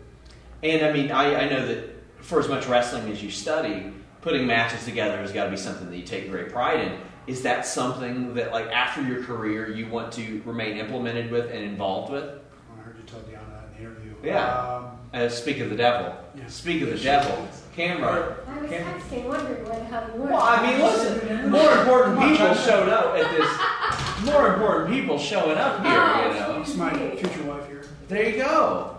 And 0.64 0.86
I 0.86 0.94
mean, 0.94 1.12
I, 1.12 1.44
I 1.46 1.50
know 1.50 1.68
that 1.68 2.01
for 2.22 2.40
as 2.40 2.48
much 2.48 2.68
wrestling 2.68 3.12
as 3.12 3.22
you 3.24 3.30
study, 3.32 3.92
putting 4.22 4.46
matches 4.48 4.86
together 4.86 5.18
has 5.18 5.32
got 5.32 5.46
to 5.46 5.52
be 5.52 5.58
something 5.58 5.90
that 5.90 5.98
you 5.98 6.04
take 6.04 6.30
great 6.30 6.52
pride 6.52 6.80
in. 6.82 7.00
Is 7.28 7.44
that 7.44 7.66
something 7.66 8.34
that, 8.36 8.52
like, 8.52 8.68
after 8.68 9.02
your 9.02 9.24
career, 9.24 9.70
you 9.72 9.88
want 9.90 10.12
to 10.14 10.42
remain 10.46 10.78
implemented 10.78 11.32
with 11.32 11.52
and 11.52 11.64
involved 11.64 12.12
with? 12.12 12.24
I 12.24 12.82
heard 12.82 12.98
you 12.98 13.04
tell 13.04 13.20
Deonna 13.22 13.50
that 13.52 13.70
in 13.78 13.84
the 13.84 13.90
interview. 13.92 14.16
Yeah. 14.24 14.48
Um, 14.48 14.98
Uh, 15.14 15.28
speak 15.28 15.60
of 15.60 15.70
the 15.70 15.76
devil. 15.76 16.16
Yeah. 16.36 16.48
Speak 16.48 16.82
of 16.84 16.90
the 16.90 16.98
devil. 16.98 17.48
Camera. 17.76 18.38
I 18.48 18.62
was 18.62 18.70
Camera. 18.70 18.94
texting, 18.94 19.26
wondering 19.26 19.64
what, 19.68 19.82
how 19.88 20.08
you 20.08 20.22
were. 20.22 20.28
Well, 20.30 20.42
I 20.42 20.72
mean, 20.72 20.82
listen. 20.82 21.52
More 21.52 21.78
important 21.80 22.20
people 22.20 22.54
showed 22.54 22.90
up 22.90 23.16
at 23.18 23.32
this. 23.36 24.26
More 24.26 24.54
important 24.54 24.90
people 24.90 25.18
showing 25.20 25.58
up 25.58 25.84
here. 25.84 25.94
You 25.94 26.40
know. 26.40 26.62
It's 26.62 26.76
my 26.76 26.92
future 27.16 27.44
wife 27.44 27.68
here. 27.68 27.84
There 28.08 28.30
you 28.30 28.38
go. 28.44 28.98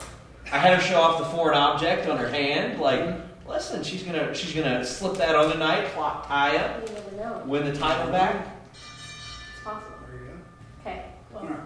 I 0.53 0.59
had 0.59 0.79
her 0.79 0.83
show 0.87 1.01
off 1.01 1.19
the 1.19 1.25
foreign 1.27 1.57
object 1.57 2.07
on 2.09 2.19
her 2.19 2.29
hand. 2.29 2.79
Like, 2.81 3.15
listen, 3.49 3.83
she's 3.83 4.03
gonna 4.03 4.35
she's 4.35 4.55
gonna 4.55 4.85
slip 4.85 5.15
that 5.17 5.35
on 5.35 5.51
tonight, 5.51 5.87
clock 5.95 6.27
tie 6.29 6.57
up, 6.59 6.87
You 6.89 6.95
never 7.17 7.17
know. 7.39 7.43
win 7.47 7.65
the 7.65 7.73
title 7.75 8.13
back. 8.13 8.49
It's 8.73 9.65
possible. 9.65 9.97
There 10.11 10.21
you 10.21 10.27
go. 10.27 10.91
Okay, 10.91 11.05
All 11.35 11.41
well, 11.43 11.51
right. 11.51 11.61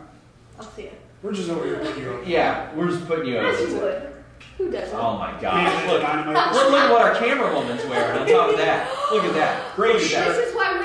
I'll 0.61 0.71
see 0.71 0.83
you. 0.85 0.91
We're 1.23 1.33
just 1.33 1.51
over 1.51 1.65
here 1.65 1.79
putting 1.81 2.03
you 2.03 2.11
over. 2.11 2.25
Yeah, 2.25 2.73
we're 2.75 2.89
just 2.91 3.07
putting 3.07 3.27
you 3.27 3.39
As 3.39 3.59
you 3.61 3.77
over. 3.77 3.87
would. 3.87 4.13
Who 4.59 4.71
doesn't? 4.71 4.95
Oh 4.99 5.19
my 5.19 5.33
Man, 5.33 5.41
gosh! 5.43 5.87
Look, 5.87 6.03
look, 6.03 6.71
look 6.71 6.81
at 6.81 6.91
what 6.93 7.03
our 7.03 7.15
camera 7.17 7.53
woman's 7.53 7.85
wearing. 7.87 8.21
On 8.21 8.27
top 8.27 8.51
of 8.51 8.57
that, 8.57 8.89
look 9.13 9.25
at 9.25 9.35
that. 9.35 9.75
Great 9.77 9.95
Look 9.97 10.05
at 10.05 10.11
that. 10.13 10.29
This 10.37 10.49
is 10.49 10.55
why 10.55 10.73
we're, 10.79 10.83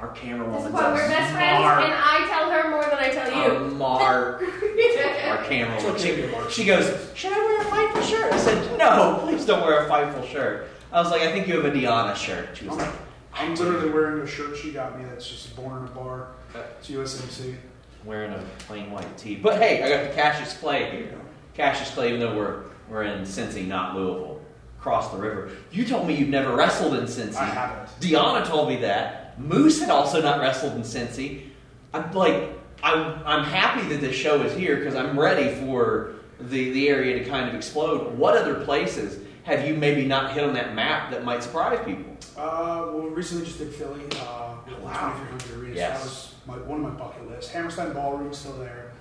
Our 0.00 0.08
camera 0.12 0.46
this 0.50 0.64
is 0.66 0.72
woman's 0.72 0.74
why 0.74 0.92
we're 0.94 1.04
a 1.04 1.08
best 1.08 1.32
friends, 1.32 1.58
and 1.62 1.92
I 1.94 2.26
tell 2.30 2.50
her 2.50 2.70
more 2.70 2.84
than 2.84 2.98
I 2.98 3.10
tell 3.10 3.28
A 3.28 3.68
you. 3.68 3.74
mark. 3.74 4.42
Our 5.30 5.44
camera 5.44 5.76
woman. 5.76 5.92
okay 5.92 6.10
to 6.16 6.22
be 6.22 6.28
a 6.28 6.32
mark. 6.32 6.50
She, 6.50 6.62
she 6.62 6.66
goes, 6.66 7.10
"Should 7.14 7.32
I 7.32 7.36
wear 7.36 7.60
a 7.60 7.64
fightful 7.64 8.02
shirt?" 8.08 8.32
I 8.32 8.38
said, 8.38 8.78
"No, 8.78 9.18
please 9.22 9.44
don't 9.44 9.60
wear 9.60 9.86
a 9.86 9.90
fightful 9.90 10.26
shirt." 10.30 10.68
I 10.90 11.00
was 11.02 11.10
like, 11.10 11.20
"I 11.22 11.32
think 11.32 11.46
you 11.48 11.60
have 11.60 11.64
a 11.66 11.76
Deonna 11.76 12.16
shirt." 12.16 12.56
She 12.56 12.66
was 12.66 12.78
like, 12.78 12.90
I'm 13.34 13.54
literally 13.54 13.90
wearing 13.90 14.22
a 14.22 14.26
shirt 14.26 14.56
she 14.56 14.72
got 14.72 14.98
me 14.98 15.04
that's 15.04 15.28
just 15.28 15.54
born 15.54 15.78
in 15.82 15.84
a 15.84 15.90
bar. 15.90 16.28
It's 16.54 16.88
USMC. 16.90 17.56
wearing 18.04 18.32
a 18.32 18.42
plain 18.60 18.90
white 18.90 19.16
tee. 19.18 19.36
But 19.36 19.60
hey, 19.60 19.82
I 19.82 19.88
got 19.88 20.08
the 20.10 20.14
Cassius 20.20 20.56
Clay 20.58 20.90
here. 20.90 21.14
Cassius 21.54 21.90
Clay, 21.92 22.08
even 22.08 22.20
though 22.20 22.34
we're 22.34 22.62
we're 22.88 23.02
in 23.04 23.22
Cincy, 23.22 23.66
not 23.66 23.94
Louisville, 23.94 24.40
across 24.78 25.10
the 25.12 25.18
river. 25.18 25.50
You 25.70 25.84
told 25.84 26.08
me 26.08 26.14
you've 26.16 26.28
never 26.30 26.56
wrestled 26.56 26.94
in 26.94 27.04
Cincy. 27.04 27.36
I 27.36 27.44
haven't. 27.44 27.88
Deonna 28.00 28.46
told 28.46 28.68
me 28.68 28.76
that. 28.76 29.19
Moose 29.40 29.80
had 29.80 29.90
also 29.90 30.20
not 30.20 30.40
wrestled 30.40 30.74
in 30.74 30.82
Cincy. 30.82 31.48
I'm 31.92 32.12
like, 32.12 32.52
I'm 32.82 33.20
I'm 33.24 33.44
happy 33.44 33.86
that 33.88 34.00
this 34.00 34.14
show 34.16 34.40
is 34.42 34.54
here 34.54 34.76
because 34.76 34.94
I'm 34.94 35.18
ready 35.18 35.54
for 35.56 36.14
the 36.38 36.70
the 36.72 36.88
area 36.88 37.18
to 37.22 37.28
kind 37.28 37.48
of 37.48 37.54
explode. 37.54 38.16
What 38.16 38.36
other 38.36 38.54
places 38.64 39.18
have 39.44 39.66
you 39.66 39.74
maybe 39.74 40.06
not 40.06 40.32
hit 40.32 40.44
on 40.44 40.54
that 40.54 40.74
map 40.74 41.10
that 41.10 41.24
might 41.24 41.42
surprise 41.42 41.78
people? 41.84 42.16
Uh, 42.36 42.88
well, 42.92 43.00
recently 43.08 43.44
just 43.44 43.58
did 43.58 43.74
Philly. 43.74 44.02
Uh, 44.20 44.46
Wow. 44.82 45.14
2300 45.18 45.60
Arena. 45.62 45.74
Yes. 45.76 46.00
So 46.02 46.46
that 46.46 46.56
was 46.56 46.64
my, 46.64 46.68
one 46.68 46.84
of 46.84 46.92
my 46.92 46.98
bucket 46.98 47.28
lists. 47.28 47.50
Hammerstein 47.50 47.92
Ballroom 47.92 48.30
is 48.30 48.38
still 48.38 48.56
there. 48.58 48.92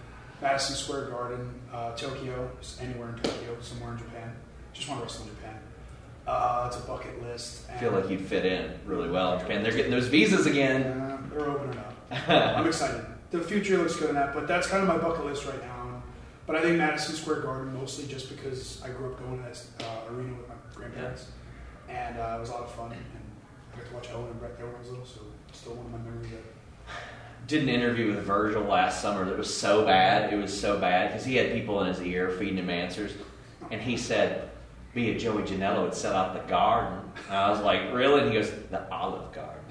Madison 0.41 0.75
Square 0.75 1.09
Garden, 1.09 1.53
uh, 1.71 1.95
Tokyo, 1.95 2.49
anywhere 2.81 3.09
in 3.09 3.15
Tokyo, 3.21 3.55
somewhere 3.61 3.91
in 3.93 3.97
Japan. 3.99 4.35
Just 4.73 4.87
want 4.89 5.01
to 5.01 5.03
wrestle 5.05 5.25
in 5.25 5.35
Japan. 5.35 5.59
Uh, 6.27 6.65
it's 6.67 6.77
a 6.77 6.87
bucket 6.87 7.21
list. 7.23 7.63
I 7.73 7.77
feel 7.77 7.91
like 7.91 8.09
you'd 8.09 8.21
fit 8.21 8.45
in 8.45 8.71
really 8.85 9.09
well 9.09 9.33
in 9.33 9.39
Japan. 9.39 9.63
They're 9.63 9.71
getting 9.71 9.91
those 9.91 10.07
visas 10.07 10.45
again. 10.45 10.83
Uh, 10.83 11.17
they're 11.31 11.49
opening 11.49 11.79
up. 11.79 11.95
I'm 12.27 12.67
excited. 12.67 13.03
The 13.31 13.39
future 13.39 13.77
looks 13.77 13.95
good 13.95 14.09
in 14.09 14.15
that, 14.15 14.33
but 14.33 14.47
that's 14.47 14.67
kind 14.67 14.81
of 14.81 14.87
my 14.87 14.97
bucket 14.97 15.25
list 15.25 15.45
right 15.45 15.61
now. 15.61 16.03
But 16.49 16.55
I 16.55 16.61
think 16.63 16.77
Madison 16.77 17.15
Square 17.15 17.41
Garden 17.41 17.75
mostly 17.75 18.07
just 18.07 18.35
because 18.35 18.81
I 18.83 18.89
grew 18.89 19.11
up 19.11 19.19
going 19.19 19.37
to 19.37 19.43
that 19.43 19.63
uh, 19.85 20.11
arena 20.11 20.33
with 20.33 20.49
my 20.49 20.55
grandparents, 20.73 21.27
and 21.87 22.17
uh, 22.17 22.35
it 22.37 22.39
was 22.39 22.49
a 22.49 22.53
lot 22.53 22.63
of 22.63 22.71
fun. 22.71 22.91
And 22.91 23.01
I 23.71 23.77
got 23.77 23.87
to 23.87 23.93
watch 23.93 24.09
Owen 24.11 24.31
and 24.31 24.39
Bret 24.39 24.57
there 24.57 24.65
when 24.65 24.75
I 24.75 24.79
was 24.79 24.89
little, 24.89 25.05
so 25.05 25.21
it's 25.47 25.59
still 25.59 25.73
one 25.75 25.85
of 25.85 25.91
my 25.91 25.99
memories. 25.99 26.31
That 26.31 26.41
did 27.47 27.61
an 27.61 27.69
interview 27.69 28.15
with 28.15 28.23
Virgil 28.23 28.63
last 28.63 28.99
summer 28.99 29.25
that 29.25 29.37
was 29.37 29.55
so 29.55 29.85
bad. 29.85 30.33
It 30.33 30.37
was 30.37 30.59
so 30.59 30.79
bad 30.79 31.09
because 31.11 31.23
he 31.23 31.35
had 31.35 31.51
people 31.51 31.81
in 31.81 31.87
his 31.87 32.01
ear 32.01 32.31
feeding 32.31 32.57
him 32.57 32.71
answers, 32.71 33.13
and 33.69 33.79
he 33.79 33.95
said, 33.95 34.48
"Be 34.99 35.11
a 35.11 35.17
Joey 35.19 35.43
Janela 35.43 35.83
would 35.83 35.93
sell 35.93 36.15
out 36.15 36.33
the 36.33 36.49
garden." 36.49 36.99
And 37.27 37.37
I 37.37 37.49
was 37.49 37.61
like, 37.61 37.93
"Really?" 37.93 38.21
And 38.21 38.29
he 38.31 38.35
goes, 38.37 38.51
"The 38.69 38.81
Olive 38.91 39.31
Garden." 39.33 39.63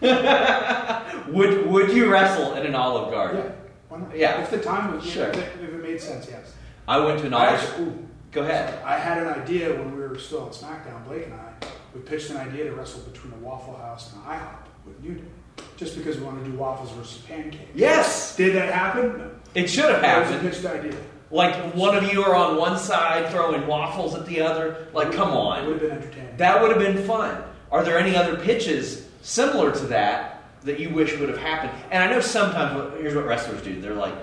would 1.32 1.66
Would 1.66 1.92
you 1.92 2.10
wrestle 2.10 2.54
in 2.54 2.66
an 2.66 2.74
Olive 2.74 3.10
Garden? 3.10 3.44
Yeah, 3.44 3.52
why 3.88 3.98
not? 3.98 4.16
Yeah. 4.16 4.42
If 4.42 4.50
the 4.50 4.58
time 4.60 4.94
was 4.94 5.04
Sure. 5.04 5.28
if, 5.28 5.36
it, 5.36 5.52
if 5.62 5.68
it 5.70 5.82
made 5.82 6.00
sense, 6.00 6.26
yes. 6.30 6.52
I 6.88 6.98
went 6.98 7.20
to 7.20 7.26
an 7.26 7.34
I 7.34 7.46
Olive. 7.48 7.60
actually- 7.60 7.84
ooh, 7.84 8.08
Go 8.32 8.42
ahead. 8.42 8.82
I 8.84 8.98
had 8.98 9.18
an 9.18 9.28
idea 9.28 9.68
when 9.74 9.94
we 9.94 10.02
were 10.02 10.18
still 10.18 10.42
on 10.42 10.50
SmackDown. 10.50 11.04
Blake 11.06 11.26
and 11.26 11.34
I, 11.34 11.52
we 11.94 12.00
pitched 12.00 12.30
an 12.30 12.36
idea 12.36 12.64
to 12.64 12.72
wrestle 12.72 13.02
between 13.02 13.32
a 13.32 13.36
Waffle 13.36 13.76
House 13.76 14.12
and 14.12 14.22
an 14.24 14.28
IHOP 14.40 14.58
with 14.86 15.00
New 15.00 15.14
Day, 15.14 15.28
just 15.76 15.96
because 15.96 16.16
we 16.18 16.24
wanted 16.24 16.44
to 16.44 16.50
do 16.50 16.56
waffles 16.58 16.90
versus 16.92 17.18
pancakes. 17.28 17.70
Yes, 17.76 18.34
Did 18.36 18.56
that 18.56 18.72
happen? 18.74 19.18
No. 19.18 19.30
it 19.54 19.68
should 19.70 19.84
have 19.84 20.02
happened. 20.02 20.34
That 20.34 20.42
was 20.44 20.64
a 20.64 20.68
pitched 20.68 20.84
idea. 20.84 21.00
Like 21.30 21.74
one 21.74 21.96
of 21.96 22.12
you 22.12 22.22
are 22.22 22.34
on 22.34 22.56
one 22.56 22.78
side 22.78 23.30
throwing 23.30 23.66
waffles 23.66 24.14
at 24.14 24.26
the 24.26 24.40
other. 24.40 24.88
Like, 24.92 25.12
come 25.12 25.28
It 25.30 25.34
would 25.34 25.40
on. 25.40 25.70
have 25.72 25.80
been 25.80 25.90
entertaining. 25.90 26.36
That 26.36 26.60
would 26.62 26.70
have 26.70 26.80
been 26.80 27.04
fun. 27.06 27.42
Are 27.72 27.82
there 27.82 27.98
any 27.98 28.14
other 28.14 28.36
pitches 28.36 29.08
similar 29.22 29.72
to 29.72 29.86
that 29.86 30.44
that 30.62 30.78
you 30.78 30.90
wish 30.90 31.18
would 31.18 31.28
have 31.28 31.38
happened? 31.38 31.72
And 31.90 32.02
I 32.02 32.08
know 32.12 32.20
sometimes, 32.20 32.92
here's 33.00 33.14
what 33.14 33.26
wrestlers 33.26 33.62
do. 33.62 33.80
They're 33.80 33.94
like, 33.94 34.14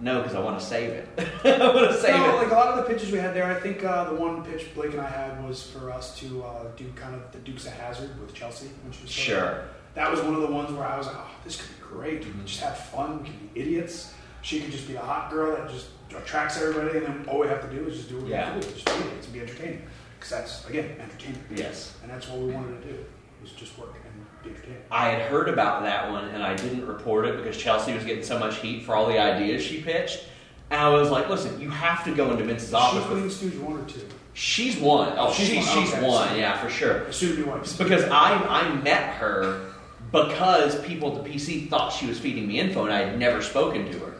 no, 0.00 0.18
because 0.20 0.34
I 0.34 0.40
want 0.40 0.58
to 0.58 0.64
save 0.64 0.90
it. 0.90 1.08
I 1.44 1.74
want 1.74 1.90
to 1.90 2.00
save 2.00 2.16
no, 2.16 2.30
it. 2.30 2.42
like 2.42 2.50
a 2.50 2.54
lot 2.54 2.68
of 2.68 2.76
the 2.76 2.92
pitches 2.92 3.10
we 3.12 3.18
had 3.18 3.34
there, 3.34 3.44
I 3.44 3.58
think 3.58 3.84
uh, 3.84 4.04
the 4.10 4.14
one 4.16 4.42
pitch 4.44 4.74
Blake 4.74 4.92
and 4.92 5.00
I 5.00 5.08
had 5.08 5.46
was 5.46 5.62
for 5.70 5.90
us 5.90 6.18
to 6.20 6.42
uh, 6.42 6.64
do 6.76 6.90
kind 6.96 7.14
of 7.14 7.30
the 7.32 7.38
Dukes 7.38 7.66
of 7.66 7.72
Hazzard 7.72 8.18
with 8.20 8.34
Chelsea 8.34 8.68
when 8.82 8.92
she 8.92 9.02
was 9.02 9.10
still 9.10 9.36
there. 9.36 9.44
Sure. 9.44 9.64
That 9.94 10.10
was 10.10 10.20
one 10.20 10.34
of 10.34 10.40
the 10.40 10.46
ones 10.50 10.72
where 10.72 10.86
I 10.86 10.96
was 10.96 11.06
like, 11.06 11.16
oh, 11.18 11.30
this 11.44 11.60
could 11.60 11.68
be 11.76 11.82
great. 11.82 12.24
We 12.24 12.30
could 12.32 12.46
just 12.46 12.60
have 12.60 12.78
fun. 12.78 13.18
We 13.22 13.28
can 13.28 13.50
be 13.54 13.60
idiots. 13.60 14.14
She 14.42 14.60
could 14.60 14.72
just 14.72 14.86
be 14.86 14.94
the 14.94 15.00
hot 15.00 15.30
girl 15.30 15.54
that 15.56 15.70
just 15.70 15.88
attracts 16.16 16.60
everybody, 16.60 16.98
and 16.98 17.06
then 17.06 17.24
all 17.28 17.38
we 17.40 17.46
have 17.48 17.68
to 17.68 17.74
do 17.76 17.86
is 17.86 17.96
just 17.98 18.08
do 18.08 18.16
what 18.18 18.26
Yeah. 18.28 18.54
we 18.54 18.60
to 18.62 18.68
do. 18.68 18.74
Just 18.74 18.86
be 18.86 18.92
idiots 19.06 19.26
and 19.26 19.34
be 19.34 19.40
entertaining. 19.40 19.82
Because 20.18 20.30
that's, 20.30 20.68
again, 20.68 20.96
entertainment. 21.00 21.44
Yes. 21.54 21.94
And 22.02 22.10
that's 22.10 22.28
what 22.28 22.40
we 22.40 22.52
wanted 22.52 22.82
to 22.82 22.88
do, 22.88 22.98
was 23.42 23.52
just 23.52 23.78
work 23.78 23.94
and 23.94 24.26
be 24.44 24.50
entertaining. 24.50 24.82
I 24.90 25.08
had 25.08 25.22
heard 25.30 25.48
about 25.48 25.82
that 25.84 26.10
one 26.10 26.26
and 26.26 26.42
I 26.42 26.54
didn't 26.56 26.86
report 26.86 27.26
it 27.26 27.36
because 27.38 27.56
Chelsea 27.56 27.94
was 27.94 28.04
getting 28.04 28.24
so 28.24 28.38
much 28.38 28.56
heat 28.58 28.84
for 28.84 28.94
all 28.94 29.06
the 29.06 29.18
ideas 29.18 29.62
she 29.62 29.80
pitched. 29.80 30.24
And 30.70 30.80
I 30.80 30.88
was 30.90 31.10
like, 31.10 31.28
listen, 31.30 31.58
you 31.60 31.70
have 31.70 32.04
to 32.04 32.14
go 32.14 32.30
into 32.32 32.44
Vince's 32.44 32.74
office. 32.74 33.02
She's 33.04 33.10
with- 33.22 33.32
Stooge 33.32 33.56
one 33.62 33.78
or 33.80 33.84
two. 33.86 34.06
She's 34.34 34.76
one. 34.78 35.12
Oh, 35.16 35.32
She's 35.32 35.48
she's, 35.48 35.66
one. 35.66 35.84
she's 35.84 35.92
Okay. 35.94 36.06
one. 36.06 36.36
Yeah, 36.38 36.56
for 36.58 36.68
sure. 36.70 37.10
Soon 37.12 37.30
to 37.36 37.36
be 37.36 37.42
wife. 37.42 37.76
Because 37.78 38.04
I, 38.04 38.34
I 38.34 38.74
met 38.82 39.14
her 39.14 39.72
because 40.12 40.80
people 40.82 41.16
at 41.16 41.24
the 41.24 41.30
PC 41.30 41.68
thought 41.70 41.92
she 41.92 42.06
was 42.06 42.18
feeding 42.18 42.46
me 42.46 42.60
info 42.60 42.84
and 42.84 42.92
I 42.92 43.04
had 43.06 43.18
never 43.18 43.40
spoken 43.42 43.90
to 43.90 43.98
her. 44.00 44.12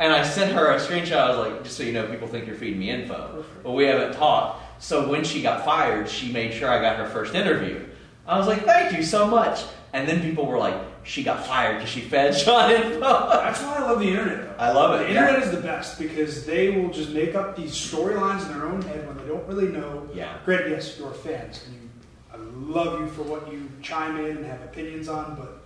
And 0.00 0.14
I 0.14 0.24
sent 0.24 0.52
her 0.52 0.72
a 0.72 0.76
screenshot. 0.80 1.18
I 1.18 1.28
was 1.28 1.38
like, 1.38 1.62
just 1.62 1.76
so 1.76 1.82
you 1.82 1.92
know, 1.92 2.06
people 2.06 2.26
think 2.26 2.46
you're 2.46 2.56
feeding 2.56 2.78
me 2.80 2.88
info. 2.90 3.44
But 3.62 3.72
we 3.72 3.84
haven't 3.84 4.14
talked. 4.14 4.82
So 4.82 5.06
when 5.08 5.22
she 5.24 5.42
got 5.42 5.62
fired, 5.62 6.08
she 6.08 6.32
made 6.32 6.54
sure 6.54 6.70
I 6.70 6.80
got 6.80 6.96
her 6.96 7.06
first 7.06 7.34
interview. 7.34 7.84
I 8.26 8.38
was 8.38 8.46
like, 8.46 8.64
thank 8.64 8.96
you 8.96 9.02
so 9.02 9.26
much. 9.26 9.62
And 9.92 10.08
then 10.08 10.22
people 10.22 10.46
were 10.46 10.56
like, 10.56 10.74
she 11.02 11.22
got 11.22 11.44
fired 11.46 11.76
because 11.76 11.90
she 11.90 12.00
fed 12.00 12.34
Sean 12.34 12.70
info. 12.70 13.00
That's 13.00 13.60
why 13.62 13.76
I 13.76 13.80
love 13.80 14.00
the 14.00 14.08
internet. 14.08 14.56
Though. 14.56 14.64
I 14.64 14.72
love 14.72 15.00
it, 15.00 15.08
The 15.08 15.12
yeah. 15.12 15.28
internet 15.28 15.42
is 15.48 15.50
the 15.50 15.60
best 15.60 15.98
because 15.98 16.46
they 16.46 16.70
will 16.70 16.90
just 16.90 17.10
make 17.10 17.34
up 17.34 17.54
these 17.56 17.72
storylines 17.72 18.46
in 18.46 18.58
their 18.58 18.68
own 18.68 18.80
head 18.82 19.06
when 19.06 19.18
they 19.18 19.26
don't 19.26 19.46
really 19.46 19.68
know. 19.68 20.08
Yeah. 20.14 20.38
Great, 20.44 20.70
yes, 20.70 20.98
you're 20.98 21.12
fans, 21.12 21.64
and 21.66 21.74
you, 21.74 21.90
I 22.32 22.36
love 22.36 23.00
you 23.00 23.08
for 23.08 23.22
what 23.22 23.52
you 23.52 23.68
chime 23.82 24.16
in 24.18 24.36
and 24.38 24.46
have 24.46 24.62
opinions 24.62 25.08
on, 25.08 25.34
but 25.36 25.59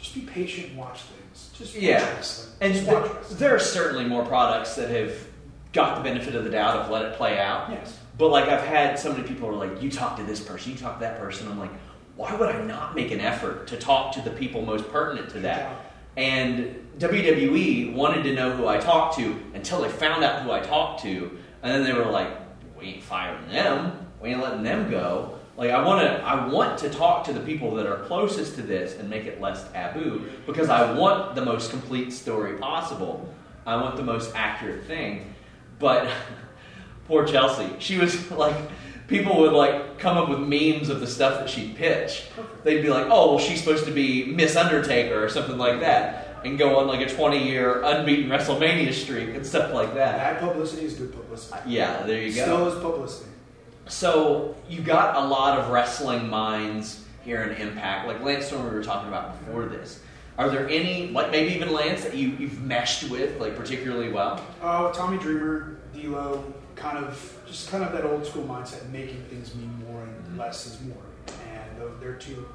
just 0.00 0.14
be 0.14 0.20
patient 0.22 0.68
and 0.68 0.78
watch 0.78 1.02
things. 1.02 1.50
Just 1.56 1.74
watch 1.74 1.82
Yeah. 1.82 2.14
wrestling. 2.14 2.54
And 2.60 2.74
just 2.74 2.86
watch 2.86 3.10
wrestling. 3.14 3.38
there 3.38 3.54
are 3.54 3.58
certainly 3.58 4.04
more 4.04 4.24
products 4.24 4.74
that 4.76 4.88
have 4.90 5.12
got 5.72 5.96
the 5.96 6.02
benefit 6.02 6.34
of 6.34 6.44
the 6.44 6.50
doubt 6.50 6.76
of 6.78 6.90
let 6.90 7.04
it 7.04 7.14
play 7.16 7.38
out. 7.38 7.68
Yes. 7.70 7.96
But 8.18 8.28
like 8.28 8.48
I've 8.48 8.64
had 8.66 8.98
so 8.98 9.12
many 9.12 9.24
people 9.24 9.48
who 9.48 9.54
are 9.54 9.66
like, 9.66 9.82
you 9.82 9.90
talk 9.90 10.16
to 10.16 10.22
this 10.22 10.40
person, 10.40 10.72
you 10.72 10.78
talk 10.78 10.94
to 10.98 11.00
that 11.00 11.18
person. 11.18 11.48
I'm 11.48 11.58
like, 11.58 11.70
why 12.16 12.34
would 12.34 12.48
I 12.48 12.62
not 12.64 12.94
make 12.94 13.10
an 13.12 13.20
effort 13.20 13.66
to 13.68 13.76
talk 13.76 14.12
to 14.12 14.20
the 14.20 14.30
people 14.30 14.62
most 14.62 14.90
pertinent 14.90 15.30
to 15.30 15.40
that? 15.40 15.92
And 16.16 16.86
WWE 16.98 17.94
wanted 17.94 18.24
to 18.24 18.34
know 18.34 18.50
who 18.50 18.66
I 18.66 18.78
talked 18.78 19.16
to 19.16 19.36
until 19.54 19.80
they 19.80 19.88
found 19.88 20.22
out 20.24 20.42
who 20.42 20.50
I 20.50 20.60
talked 20.60 21.02
to, 21.02 21.38
and 21.62 21.72
then 21.72 21.84
they 21.84 21.92
were 21.92 22.10
like, 22.10 22.28
we 22.78 22.86
ain't 22.86 23.02
firing 23.02 23.48
them, 23.50 24.06
we 24.20 24.30
ain't 24.30 24.40
letting 24.40 24.62
them 24.64 24.90
go. 24.90 25.38
Like 25.60 25.72
I 25.72 25.84
want 25.84 26.00
to, 26.00 26.22
I 26.22 26.46
want 26.46 26.78
to 26.78 26.88
talk 26.88 27.24
to 27.24 27.34
the 27.34 27.40
people 27.40 27.74
that 27.74 27.86
are 27.86 27.98
closest 28.06 28.54
to 28.54 28.62
this 28.62 28.98
and 28.98 29.10
make 29.10 29.26
it 29.26 29.42
less 29.42 29.70
taboo 29.72 30.26
because 30.46 30.70
I 30.70 30.90
want 30.94 31.34
the 31.34 31.44
most 31.44 31.70
complete 31.70 32.14
story 32.14 32.56
possible. 32.56 33.32
I 33.66 33.76
want 33.76 33.96
the 33.96 34.02
most 34.02 34.34
accurate 34.34 34.86
thing. 34.86 35.34
But 35.78 36.08
poor 37.06 37.26
Chelsea, 37.26 37.68
she 37.78 37.98
was 37.98 38.30
like, 38.32 38.56
people 39.06 39.38
would 39.40 39.52
like 39.52 39.98
come 39.98 40.16
up 40.16 40.30
with 40.30 40.38
memes 40.38 40.88
of 40.88 41.00
the 41.00 41.06
stuff 41.06 41.40
that 41.40 41.50
she'd 41.50 41.76
pitch. 41.76 42.24
They'd 42.64 42.80
be 42.80 42.88
like, 42.88 43.08
oh, 43.10 43.34
well, 43.34 43.38
she's 43.38 43.62
supposed 43.62 43.84
to 43.84 43.92
be 43.92 44.24
Miss 44.24 44.56
Undertaker 44.56 45.22
or 45.22 45.28
something 45.28 45.58
like 45.58 45.80
that, 45.80 46.40
and 46.42 46.58
go 46.58 46.78
on 46.78 46.86
like 46.86 47.06
a 47.06 47.14
20 47.14 47.46
year 47.46 47.82
unbeaten 47.82 48.30
WrestleMania 48.30 48.94
streak 48.94 49.34
and 49.34 49.44
stuff 49.44 49.74
like 49.74 49.92
that. 49.92 50.16
Bad 50.16 50.40
publicity 50.40 50.86
is 50.86 50.94
good 50.94 51.12
publicity. 51.12 51.60
Yeah, 51.66 52.02
there 52.04 52.22
you 52.22 52.34
go. 52.34 52.44
Still 52.44 52.68
is 52.68 52.82
publicity. 52.82 53.29
So 53.86 54.54
you 54.68 54.80
got 54.80 55.16
a 55.16 55.26
lot 55.26 55.58
of 55.58 55.70
wrestling 55.70 56.28
minds 56.28 57.04
here 57.24 57.42
in 57.42 57.56
Impact, 57.60 58.06
like 58.06 58.22
Lance 58.22 58.46
Storm 58.46 58.64
we 58.64 58.70
were 58.70 58.82
talking 58.82 59.08
about 59.08 59.38
before 59.44 59.66
this. 59.66 60.00
Are 60.38 60.48
there 60.48 60.68
any, 60.68 61.08
like 61.08 61.30
maybe 61.30 61.52
even 61.54 61.72
Lance, 61.72 62.02
that 62.04 62.14
you, 62.14 62.28
you've 62.38 62.62
meshed 62.62 63.10
with 63.10 63.38
like 63.40 63.56
particularly 63.56 64.10
well? 64.10 64.44
Uh, 64.62 64.90
Tommy 64.92 65.18
Dreamer, 65.18 65.76
D'Lo, 65.92 66.52
kind 66.76 66.98
of 66.98 67.38
just 67.46 67.70
kind 67.70 67.84
of 67.84 67.92
that 67.92 68.04
old 68.04 68.24
school 68.24 68.44
mindset, 68.44 68.88
making 68.90 69.22
things 69.24 69.54
mean 69.54 69.84
more 69.86 70.02
and 70.02 70.38
less 70.38 70.66
is 70.66 70.80
more. 70.82 71.02
And 71.52 72.00
they're 72.00 72.14
two 72.14 72.46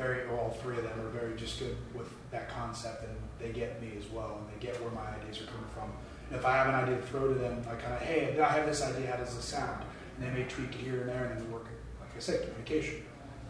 very, 0.00 0.26
all 0.30 0.56
three 0.62 0.78
of 0.78 0.82
them 0.82 0.98
are 0.98 1.10
very 1.10 1.36
just 1.36 1.58
good 1.58 1.76
with 1.94 2.08
that 2.30 2.48
concept, 2.48 3.04
and 3.04 3.12
they 3.38 3.52
get 3.52 3.80
me 3.82 3.92
as 3.98 4.10
well, 4.10 4.40
and 4.40 4.48
they 4.48 4.66
get 4.66 4.80
where 4.80 4.90
my 4.92 5.06
ideas 5.20 5.42
are 5.42 5.46
coming 5.46 5.68
from. 5.74 5.92
And 6.30 6.38
if 6.38 6.46
I 6.46 6.56
have 6.56 6.68
an 6.68 6.74
idea 6.74 6.96
to 6.96 7.02
throw 7.02 7.28
to 7.28 7.34
them, 7.34 7.62
I 7.68 7.74
kind 7.74 7.92
of, 7.92 8.00
hey, 8.00 8.40
I 8.40 8.48
have 8.52 8.66
this 8.66 8.82
idea. 8.82 9.10
How 9.10 9.18
does 9.18 9.36
this 9.36 9.44
sound? 9.44 9.84
And 10.20 10.28
they 10.28 10.42
may 10.42 10.48
tweak 10.48 10.74
it 10.74 10.80
here 10.80 11.00
and 11.00 11.08
there, 11.08 11.24
and 11.24 11.40
then 11.40 11.46
we 11.46 11.52
work. 11.52 11.66
Like 12.00 12.10
I 12.14 12.20
said, 12.20 12.42
communication. 12.42 13.02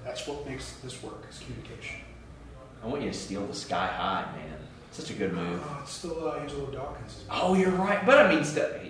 That's 0.04 0.26
what 0.26 0.46
makes 0.46 0.72
this 0.84 1.02
work 1.02 1.24
is 1.28 1.38
communication. 1.38 2.00
I 2.82 2.86
want 2.86 3.02
you 3.02 3.10
to 3.10 3.16
steal 3.16 3.46
the 3.46 3.54
sky 3.54 3.86
high, 3.86 4.24
man. 4.36 4.56
Such 4.92 5.10
a 5.10 5.14
good 5.14 5.32
move. 5.32 5.62
Oh, 5.64 5.80
it's 5.82 5.92
still 5.92 6.28
uh, 6.28 6.36
Angelo 6.36 6.66
Dawkins. 6.66 7.24
Oh, 7.30 7.54
you're 7.54 7.70
right. 7.70 8.04
But 8.04 8.26
I 8.26 8.34
mean, 8.34 8.44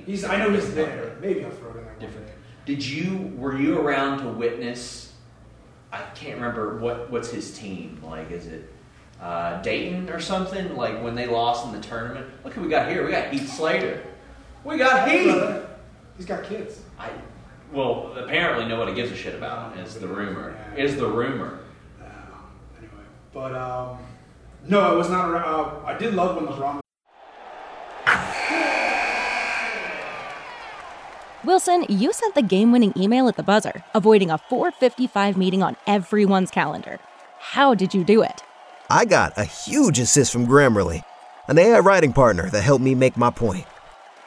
He's. 0.06 0.24
I 0.24 0.38
know 0.38 0.50
he's 0.50 0.74
there. 0.74 1.16
Maybe 1.20 1.44
I'll 1.44 1.50
throw 1.50 1.70
it 1.70 1.76
in 1.76 1.84
there. 1.84 1.96
Different. 2.00 2.28
Did 2.64 2.84
you 2.86 3.32
were 3.36 3.58
you 3.58 3.78
around 3.78 4.18
to 4.18 4.28
witness? 4.28 5.12
I 5.92 6.02
can't 6.14 6.36
remember 6.36 6.78
what 6.78 7.10
what's 7.10 7.30
his 7.30 7.56
team 7.58 8.00
like. 8.04 8.30
Is 8.30 8.46
it 8.46 8.72
uh, 9.20 9.60
Dayton 9.60 10.08
or 10.08 10.20
something? 10.20 10.76
Like 10.76 11.02
when 11.02 11.14
they 11.14 11.26
lost 11.26 11.66
in 11.66 11.72
the 11.72 11.80
tournament. 11.80 12.26
Look 12.44 12.54
who 12.54 12.62
we 12.62 12.68
got 12.68 12.88
here. 12.88 13.04
We 13.04 13.10
got 13.10 13.32
Heath 13.32 13.52
Slater. 13.52 14.02
We 14.64 14.78
got 14.78 15.10
Heath. 15.10 15.64
He's 16.16 16.26
got 16.26 16.44
kids. 16.44 16.80
I 16.98 17.10
well 17.72 18.12
apparently 18.16 18.66
nobody 18.66 18.94
gives 18.94 19.10
a 19.12 19.16
shit 19.16 19.34
about 19.34 19.74
him. 19.74 19.84
Is 19.84 19.94
the 19.98 20.08
rumor? 20.08 20.56
Is 20.76 20.96
the 20.96 21.06
rumor? 21.06 21.60
Um, 22.00 22.08
anyway, 22.78 23.04
but 23.32 23.54
um, 23.54 23.98
no, 24.66 24.94
it 24.94 24.96
was 24.96 25.10
not 25.10 25.30
around. 25.30 25.44
Uh, 25.44 25.86
I 25.86 25.96
did 25.98 26.14
love 26.14 26.36
when 26.36 26.46
LeBron. 26.46 26.80
Wilson, 31.42 31.86
you 31.88 32.12
sent 32.12 32.34
the 32.34 32.42
game 32.42 32.70
winning 32.70 32.92
email 32.98 33.26
at 33.26 33.36
the 33.36 33.42
buzzer, 33.42 33.82
avoiding 33.94 34.30
a 34.30 34.36
455 34.36 35.38
meeting 35.38 35.62
on 35.62 35.74
everyone's 35.86 36.50
calendar. 36.50 36.98
How 37.38 37.74
did 37.74 37.94
you 37.94 38.04
do 38.04 38.22
it? 38.22 38.42
I 38.90 39.06
got 39.06 39.32
a 39.38 39.44
huge 39.44 39.98
assist 39.98 40.32
from 40.32 40.46
Grammarly, 40.46 41.02
an 41.48 41.58
AI 41.58 41.78
writing 41.78 42.12
partner 42.12 42.50
that 42.50 42.60
helped 42.60 42.84
me 42.84 42.94
make 42.94 43.16
my 43.16 43.30
point. 43.30 43.64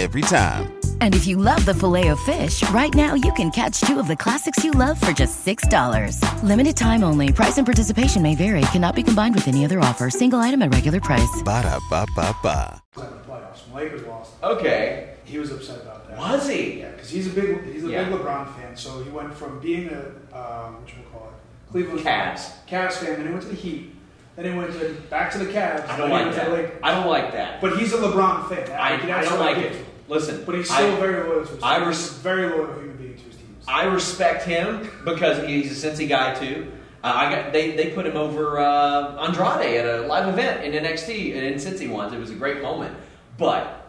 Every 0.00 0.22
time. 0.22 0.72
And 1.02 1.14
if 1.14 1.26
you 1.26 1.36
love 1.36 1.62
the 1.66 1.74
filet 1.74 2.08
of 2.08 2.18
fish, 2.20 2.66
right 2.70 2.94
now 2.94 3.12
you 3.12 3.30
can 3.34 3.50
catch 3.50 3.82
two 3.82 3.98
of 4.00 4.08
the 4.08 4.16
classics 4.16 4.64
you 4.64 4.70
love 4.70 4.98
for 4.98 5.12
just 5.12 5.44
$6. 5.44 6.42
Limited 6.42 6.74
time 6.74 7.04
only. 7.04 7.32
Price 7.32 7.58
and 7.58 7.66
participation 7.66 8.22
may 8.22 8.34
vary. 8.34 8.62
Cannot 8.72 8.94
be 8.96 9.02
combined 9.02 9.34
with 9.34 9.46
any 9.46 9.62
other 9.62 9.78
offer. 9.78 10.08
Single 10.08 10.38
item 10.38 10.62
at 10.62 10.72
regular 10.72 11.00
price. 11.00 11.42
Ba 11.44 11.60
da 11.64 11.78
ba 11.90 12.06
ba 12.16 12.34
ba. 12.42 12.82
the 12.94 13.02
playoffs. 13.28 13.74
Lakers 13.74 14.06
lost. 14.06 14.32
Okay. 14.42 15.10
He 15.26 15.38
was 15.38 15.50
upset 15.52 15.82
about 15.82 16.08
that. 16.08 16.16
Was 16.16 16.48
he? 16.48 16.80
Yeah, 16.80 16.92
because 16.92 17.10
he's 17.10 17.26
a 17.26 17.30
big 17.38 17.62
he's 17.70 17.84
a 17.84 17.90
Yeah. 17.90 18.04
big 18.04 18.14
LeBron 18.18 18.56
fan. 18.56 18.74
So 18.74 19.02
he 19.04 19.10
went 19.10 19.34
from 19.34 19.60
being 19.60 19.90
a 19.90 20.00
um, 20.34 20.76
what 20.80 20.88
you 20.88 21.02
call 21.12 21.28
it, 21.28 21.70
Cleveland 21.70 22.00
Cavs. 22.00 22.52
Cavs 22.66 22.94
fan, 22.94 23.18
then 23.18 23.26
he 23.26 23.32
went 23.32 23.42
to 23.42 23.48
the 23.48 23.54
Heat, 23.54 23.94
then 24.36 24.46
he 24.50 24.58
went 24.58 24.72
to 24.72 24.94
back 25.10 25.30
to 25.32 25.38
the 25.38 25.52
Cavs. 25.52 25.86
I 25.88 25.96
don't 25.98 26.08
like 26.08 26.24
went 26.24 26.34
to 26.36 26.50
the 26.50 26.56
that. 26.56 26.72
I 26.82 26.94
don't 26.94 27.06
like 27.06 27.32
that. 27.32 27.60
But 27.60 27.78
he's 27.78 27.92
a 27.92 27.98
LeBron 27.98 28.48
fan. 28.48 28.70
I, 28.72 28.96
That's 28.96 29.26
I 29.26 29.30
don't 29.30 29.38
like 29.40 29.56
give 29.56 29.72
it. 29.72 29.86
Listen, 30.10 30.42
But 30.44 30.56
he's 30.56 30.68
still 30.68 30.92
I, 30.96 31.00
very 31.00 31.28
loyal 31.28 31.46
to 31.46 31.52
his 31.54 31.62
I 31.62 31.78
team. 31.78 31.88
res- 31.88 31.98
He's 32.08 32.18
very 32.18 32.50
loyal 32.50 32.66
human 32.74 32.96
being 32.96 33.16
to 33.16 33.22
his 33.22 33.36
teams. 33.36 33.64
I 33.68 33.84
respect 33.84 34.42
him 34.44 34.90
because 35.04 35.46
he's 35.46 35.84
a 35.84 35.88
Cincy 35.90 36.08
guy 36.08 36.34
too. 36.34 36.70
Uh, 37.02 37.12
I 37.14 37.30
got 37.34 37.52
they, 37.52 37.76
they 37.76 37.90
put 37.92 38.04
him 38.06 38.16
over 38.16 38.58
uh, 38.58 39.24
Andrade 39.24 39.76
at 39.76 39.86
a 40.00 40.06
live 40.06 40.28
event 40.28 40.64
in 40.64 40.72
NXT 40.84 41.34
and 41.36 41.44
in 41.46 41.54
Cincy 41.54 41.88
once. 41.88 42.12
It 42.12 42.18
was 42.18 42.30
a 42.30 42.34
great 42.34 42.60
moment, 42.60 42.94
but 43.38 43.86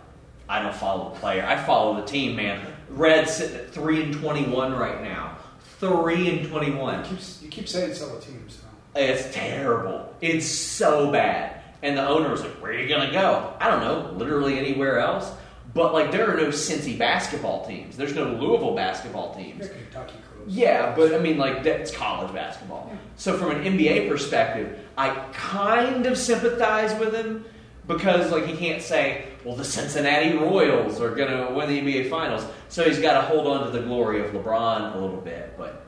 I 0.48 0.62
don't 0.62 0.76
follow 0.76 1.14
the 1.14 1.20
player. 1.20 1.44
I 1.46 1.58
follow 1.62 1.96
the 2.00 2.06
team, 2.06 2.36
man. 2.36 2.62
Red's 2.90 3.34
sitting 3.34 3.58
at 3.58 3.72
three 3.72 4.04
and 4.04 4.14
twenty 4.14 4.46
one 4.46 4.74
right 4.76 5.02
now. 5.02 5.38
Three 5.80 6.30
and 6.30 6.48
twenty 6.50 6.72
one. 6.72 7.00
You 7.00 7.16
keep, 7.18 7.20
you 7.42 7.50
keep 7.50 7.68
saying 7.68 7.96
sell 7.96 8.14
the 8.16 8.22
teams. 8.22 8.60
So. 8.62 8.68
It's 8.96 9.34
terrible. 9.34 10.14
It's 10.22 10.46
so 10.46 11.12
bad. 11.12 11.62
And 11.84 11.98
the 11.98 12.08
owner 12.08 12.30
was 12.30 12.42
like, 12.42 12.52
Where 12.62 12.72
are 12.72 12.78
you 12.78 12.88
going 12.88 13.08
to 13.08 13.12
go? 13.14 13.54
I 13.60 13.70
don't 13.72 13.80
know, 13.80 14.12
literally 14.18 14.60
anywhere 14.60 15.00
else. 15.00 15.32
But, 15.74 15.94
like, 15.94 16.12
there 16.12 16.30
are 16.30 16.38
no 16.38 16.48
Cincy 16.48 16.98
basketball 16.98 17.66
teams. 17.66 17.96
There's 17.96 18.14
no 18.14 18.26
Louisville 18.26 18.76
basketball 18.76 19.34
teams. 19.34 19.68
Yeah, 19.68 19.74
Kentucky. 19.74 20.16
Yeah, 20.48 20.96
but 20.96 21.14
I 21.14 21.20
mean, 21.20 21.38
like, 21.38 21.64
that's 21.64 21.92
college 21.92 22.34
basketball. 22.34 22.92
So, 23.16 23.38
from 23.38 23.52
an 23.52 23.64
NBA 23.64 24.10
perspective, 24.10 24.80
I 24.98 25.10
kind 25.32 26.06
of 26.06 26.18
sympathize 26.18 27.00
with 27.00 27.14
him 27.14 27.46
because, 27.88 28.32
like, 28.32 28.46
he 28.46 28.58
can't 28.58 28.82
say, 28.82 29.26
Well, 29.46 29.56
the 29.56 29.64
Cincinnati 29.64 30.36
Royals 30.38 31.00
are 31.00 31.16
going 31.16 31.30
to 31.30 31.54
win 31.54 31.70
the 31.70 31.80
NBA 31.80 32.10
Finals. 32.10 32.46
So, 32.70 32.84
he's 32.84 33.00
got 33.00 33.14
to 33.14 33.22
hold 33.22 33.48
on 33.48 33.66
to 33.66 33.72
the 33.72 33.86
glory 33.86 34.20
of 34.22 34.32
LeBron 34.32 34.96
a 34.96 35.00
little 35.00 35.22
bit. 35.22 35.54
But 35.58 35.86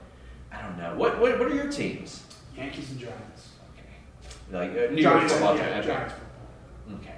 I 0.51 0.61
don't 0.61 0.77
know. 0.77 0.95
What, 0.95 1.19
what, 1.19 1.37
what 1.39 1.51
are 1.51 1.55
your 1.55 1.71
teams? 1.71 2.23
Yankees 2.55 2.91
and 2.91 2.99
Giants. 2.99 3.49
Okay. 3.73 4.57
Like 4.57 4.69
uh, 4.71 4.93
New 4.93 5.01
York 5.01 5.15
Giants, 5.15 5.33
football 5.33 5.57
yeah. 5.57 5.81
Giants. 5.81 6.13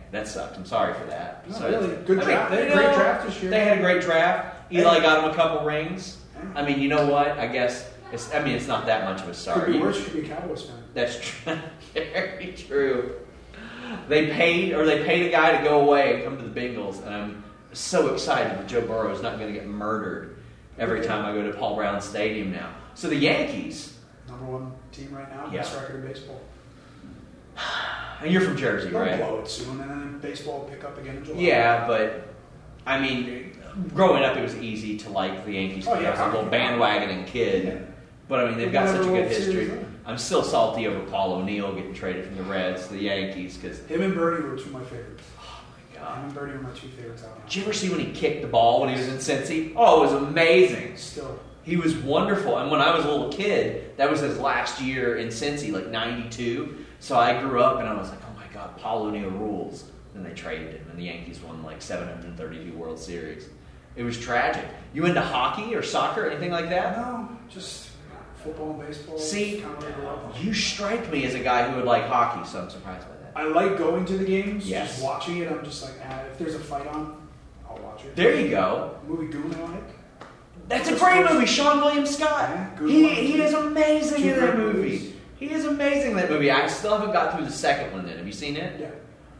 Okay, 0.05 0.17
that 0.17 0.27
sucked. 0.27 0.57
I'm 0.57 0.65
sorry 0.65 0.93
for 0.93 1.05
that. 1.05 1.49
No, 1.49 1.57
So- 1.57 1.69
really, 1.69 1.95
good 2.05 2.19
I 2.19 2.23
draft. 2.23 2.51
They 2.51 2.57
had 2.57 2.71
a 2.71 2.73
great 2.73 2.85
know, 2.87 2.95
draft 2.95 3.25
this 3.27 3.41
year. 3.41 3.51
They 3.51 3.59
had 3.63 3.77
a 3.77 3.81
great 3.81 4.01
draft. 4.01 4.71
Eli 4.71 4.99
got 4.99 5.23
him 5.23 5.31
a 5.31 5.33
couple 5.33 5.65
rings. 5.65 6.17
I 6.55 6.63
mean, 6.65 6.79
you 6.79 6.89
know 6.89 7.07
what? 7.07 7.39
I 7.39 7.47
guess 7.47 7.89
it's. 8.11 8.33
I 8.33 8.43
mean, 8.43 8.55
it's 8.55 8.67
not 8.67 8.85
that 8.85 9.05
much 9.05 9.21
of 9.21 9.29
a 9.29 9.33
sorry. 9.33 9.65
Could 9.65 9.73
be 9.73 9.79
worse. 9.79 10.03
Could 10.03 10.13
be 10.13 10.29
a 10.29 10.35
Cowboys 10.35 10.63
fan. 10.63 10.77
That's 10.93 11.19
true. 11.19 11.57
very 11.93 12.53
true. 12.53 13.15
They 14.07 14.31
paid, 14.31 14.73
or 14.73 14.85
they 14.85 15.03
paid 15.03 15.27
a 15.27 15.29
guy 15.31 15.57
to 15.57 15.63
go 15.63 15.81
away 15.81 16.15
and 16.15 16.23
come 16.23 16.37
to 16.37 16.43
the 16.43 16.59
Bengals, 16.59 17.05
and 17.05 17.13
I'm 17.13 17.43
so 17.73 18.13
excited 18.13 18.57
that 18.57 18.67
Joe 18.67 18.81
Burrow 18.81 19.11
is 19.13 19.21
not 19.21 19.37
going 19.39 19.53
to 19.53 19.59
get 19.59 19.67
murdered 19.67 20.37
every 20.77 21.03
time 21.05 21.25
I 21.25 21.33
go 21.33 21.49
to 21.49 21.57
Paul 21.57 21.75
Brown 21.75 22.01
Stadium 22.01 22.51
now. 22.51 22.73
So 22.95 23.07
the 23.09 23.15
Yankees, 23.15 23.97
Number 24.27 24.45
one 24.45 24.71
team 24.91 25.13
right 25.13 25.29
now. 25.29 25.49
Yeah. 25.51 25.61
Best 25.61 25.75
record 25.75 26.03
in 26.03 26.07
baseball. 26.11 26.41
and 28.21 28.31
you're 28.31 28.41
from 28.41 28.57
Jersey, 28.57 28.89
They'll 28.89 28.99
right? 29.01 29.17
blow 29.17 29.39
it 29.39 29.47
soon, 29.47 29.79
and 29.81 29.89
then 29.89 30.19
baseball 30.19 30.59
will 30.59 30.65
pick 30.69 30.83
up 30.83 30.97
again 30.97 31.17
in 31.17 31.25
July. 31.25 31.39
Yeah, 31.41 31.87
but 31.87 32.33
I 32.85 32.99
mean, 32.99 33.57
growing 33.93 34.23
up, 34.23 34.37
it 34.37 34.41
was 34.41 34.55
easy 34.57 34.97
to 34.99 35.09
like 35.09 35.45
the 35.45 35.53
Yankees 35.53 35.87
Oh, 35.87 35.91
because 35.97 36.03
yeah, 36.03 36.09
I 36.23 36.27
was 36.27 36.35
a 36.35 36.37
little 36.37 36.43
how 36.45 36.49
can 36.49 36.73
you 36.73 36.79
not? 36.79 36.89
bandwagoning 36.89 37.27
kid. 37.27 37.65
Yeah. 37.65 37.77
But 38.27 38.39
I 38.39 38.49
mean, 38.49 38.57
they've 38.57 38.71
got 38.71 38.87
such 38.89 39.01
a 39.01 39.03
good 39.03 39.11
World 39.11 39.27
history. 39.27 39.71
I'm 40.07 40.17
still 40.17 40.43
salty 40.43 40.87
over 40.87 40.99
Paul 41.09 41.33
O'Neill 41.33 41.73
getting 41.75 41.93
traded 41.93 42.25
from 42.25 42.37
the 42.37 42.43
Reds 42.43 42.87
to 42.87 42.93
the 42.93 43.01
Yankees 43.03 43.57
because, 43.57 43.79
Him 43.87 44.01
and 44.01 44.13
Bernie 44.13 44.43
were 44.47 44.55
two 44.55 44.63
of 44.65 44.71
my 44.73 44.83
favorites. 44.83 45.23
oh 45.39 45.63
my 45.71 45.99
god. 45.99 46.15
Him 46.17 46.21
god. 46.21 46.23
and 46.25 46.33
Bernie 46.35 46.53
were 46.53 46.59
my 46.63 46.69
two 46.71 46.87
favorites 46.89 47.23
out 47.23 47.37
now. 47.37 47.43
Did 47.45 47.55
you 47.55 47.63
ever 47.63 47.73
see 47.73 47.89
when 47.89 47.99
he 47.99 48.11
kicked 48.11 48.41
the 48.43 48.47
ball 48.47 48.81
when 48.81 48.89
he 48.89 48.95
was 48.97 49.07
in 49.07 49.15
Cincy? 49.17 49.73
Oh, 49.75 50.03
it 50.03 50.11
was 50.11 50.23
amazing. 50.23 50.95
Still. 50.97 51.39
He 51.63 51.77
was 51.77 51.95
wonderful. 51.95 52.59
And 52.59 52.69
when 52.69 52.79
I 52.81 52.95
was 52.95 53.05
a 53.05 53.09
little 53.09 53.31
kid, 53.31 53.97
that 53.97 54.09
was 54.09 54.19
his 54.19 54.37
last 54.37 54.79
year 54.79 55.17
in 55.17 55.29
Cincy, 55.29 55.71
like 55.71 55.87
92. 55.87 56.84
So 56.99 57.17
I 57.17 57.39
grew 57.41 57.61
up 57.61 57.79
and 57.79 57.87
I 57.87 57.93
was 57.93 58.09
like, 58.09 58.19
oh 58.23 58.35
my 58.35 58.45
God, 58.53 58.77
Paul 58.77 59.03
O'Neill 59.03 59.29
rules. 59.29 59.91
Then 60.13 60.23
they 60.23 60.33
traded 60.33 60.75
him, 60.75 60.87
and 60.89 60.97
the 60.97 61.03
Yankees 61.03 61.41
won 61.41 61.61
like 61.63 61.81
732 61.81 62.77
World 62.77 62.97
Series. 62.97 63.49
It 63.97 64.03
was 64.03 64.17
tragic. 64.19 64.65
You 64.93 65.05
into 65.05 65.21
hockey 65.21 65.75
or 65.75 65.83
soccer, 65.83 66.29
anything 66.29 66.51
like 66.51 66.69
that? 66.69 66.97
No, 66.97 67.29
just 67.49 67.89
football 68.41 68.71
and 68.71 68.79
baseball. 68.79 69.17
See, 69.17 69.59
kind 69.59 69.73
of 69.75 69.83
what 69.83 69.91
I 69.91 69.95
grew 69.95 70.07
up 70.07 70.35
on. 70.35 70.41
You 70.45 70.53
strike 70.53 71.11
me 71.11 71.25
as 71.25 71.33
a 71.35 71.39
guy 71.39 71.69
who 71.69 71.75
would 71.77 71.85
like 71.85 72.05
hockey, 72.05 72.47
so 72.47 72.61
I'm 72.61 72.69
surprised 72.69 73.07
by 73.07 73.15
that. 73.15 73.31
I 73.35 73.43
like 73.43 73.77
going 73.77 74.05
to 74.05 74.17
the 74.17 74.23
games. 74.23 74.67
Yes. 74.69 74.91
Just 74.91 75.03
watching 75.03 75.37
it, 75.39 75.51
I'm 75.51 75.63
just 75.65 75.83
like, 75.83 75.93
ah, 76.07 76.21
if 76.31 76.37
there's 76.37 76.55
a 76.55 76.59
fight 76.59 76.87
on, 76.87 77.27
I'll 77.69 77.77
watch 77.79 78.05
it. 78.05 78.15
There 78.15 78.39
you 78.39 78.49
go. 78.49 78.97
Movie 79.07 79.27
Goon, 79.27 79.51
like. 79.71 79.83
That's 80.69 80.89
a 80.89 80.95
great 80.97 81.29
movie, 81.29 81.45
Seann 81.45 81.81
William 81.83 82.05
Scott. 82.05 82.49
Yeah, 82.49 82.87
he, 82.87 83.09
he 83.33 83.41
is 83.41 83.53
amazing 83.53 84.23
Two 84.23 84.29
in 84.29 84.39
that 84.39 84.57
movie. 84.57 84.77
movies. 84.77 85.13
He 85.37 85.51
is 85.51 85.65
amazing 85.65 86.11
in 86.11 86.17
that 86.17 86.29
movie. 86.29 86.49
I 86.49 86.67
still 86.67 86.97
haven't 86.97 87.11
got 87.13 87.35
through 87.35 87.45
the 87.45 87.51
second 87.51 87.91
one. 87.93 88.05
Then 88.05 88.17
have 88.17 88.25
you 88.27 88.33
seen 88.33 88.55
it? 88.55 88.79
Yeah, 88.79 88.91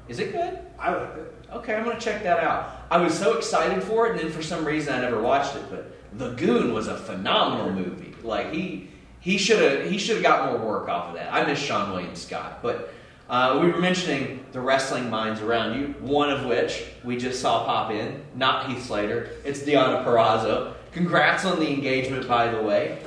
Is 0.10 0.20
it 0.20 0.32
good? 0.34 0.60
I 0.78 0.94
liked 0.94 1.18
it. 1.18 1.34
Okay, 1.54 1.74
I'm 1.76 1.86
gonna 1.86 2.00
check 2.00 2.24
that 2.24 2.44
out. 2.44 2.86
I 2.92 2.98
was 2.98 3.18
so 3.18 3.38
excited 3.38 3.82
for 3.84 4.08
it, 4.08 4.12
and 4.12 4.20
then 4.20 4.32
for 4.32 4.44
some 4.44 4.66
reason 4.66 4.94
I 4.94 5.00
never 5.02 5.22
watched 5.22 5.56
it. 5.56 5.64
But 5.70 5.96
The 6.18 6.32
Goon 6.32 6.74
was 6.74 6.88
a 6.88 6.98
phenomenal 6.98 7.72
movie. 7.72 8.14
Like 8.24 8.52
he 8.52 8.90
he 9.22 9.38
should 9.38 9.60
have 9.62 9.90
he 9.90 9.98
should 9.98 10.16
have 10.18 10.24
got 10.24 10.52
more 10.52 10.60
work 10.68 10.90
off 10.90 11.10
of 11.10 11.16
that. 11.16 11.34
I 11.34 11.46
miss 11.46 11.66
Seann 11.66 11.92
William 11.92 12.16
Scott, 12.16 12.60
but. 12.62 12.92
Uh, 13.28 13.58
we 13.60 13.72
were 13.72 13.80
mentioning 13.80 14.46
the 14.52 14.60
wrestling 14.62 15.10
minds 15.10 15.42
around 15.42 15.80
you, 15.80 15.88
one 16.00 16.30
of 16.30 16.46
which 16.46 16.86
we 17.04 17.18
just 17.18 17.42
saw 17.42 17.66
pop 17.66 17.90
in, 17.90 18.24
not 18.36 18.70
Heath 18.70 18.86
Slater. 18.86 19.32
It's 19.44 19.62
Deonna 19.62 20.06
Purrazzo. 20.06 20.76
Congrats 20.92 21.44
on 21.44 21.60
the 21.60 21.68
engagement, 21.68 22.28
by 22.28 22.50
the 22.50 22.62
way. 22.62 23.00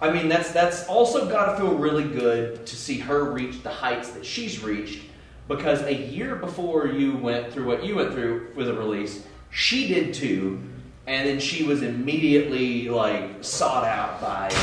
I 0.00 0.12
mean, 0.12 0.28
that's 0.28 0.52
that's 0.52 0.86
also 0.86 1.28
got 1.28 1.52
to 1.52 1.56
feel 1.56 1.74
really 1.74 2.04
good 2.04 2.64
to 2.66 2.76
see 2.76 2.98
her 2.98 3.32
reach 3.32 3.62
the 3.62 3.70
heights 3.70 4.10
that 4.10 4.24
she's 4.24 4.62
reached. 4.62 5.02
Because 5.48 5.82
a 5.82 5.94
year 5.94 6.36
before 6.36 6.86
you 6.86 7.16
went 7.16 7.52
through 7.52 7.66
what 7.66 7.84
you 7.84 7.96
went 7.96 8.12
through 8.12 8.52
with 8.54 8.68
a 8.68 8.74
release, 8.74 9.24
she 9.50 9.88
did 9.88 10.14
too, 10.14 10.60
and 11.06 11.26
then 11.26 11.40
she 11.40 11.64
was 11.64 11.82
immediately 11.82 12.88
like 12.88 13.42
sought 13.42 13.84
out 13.84 14.20
by 14.20 14.54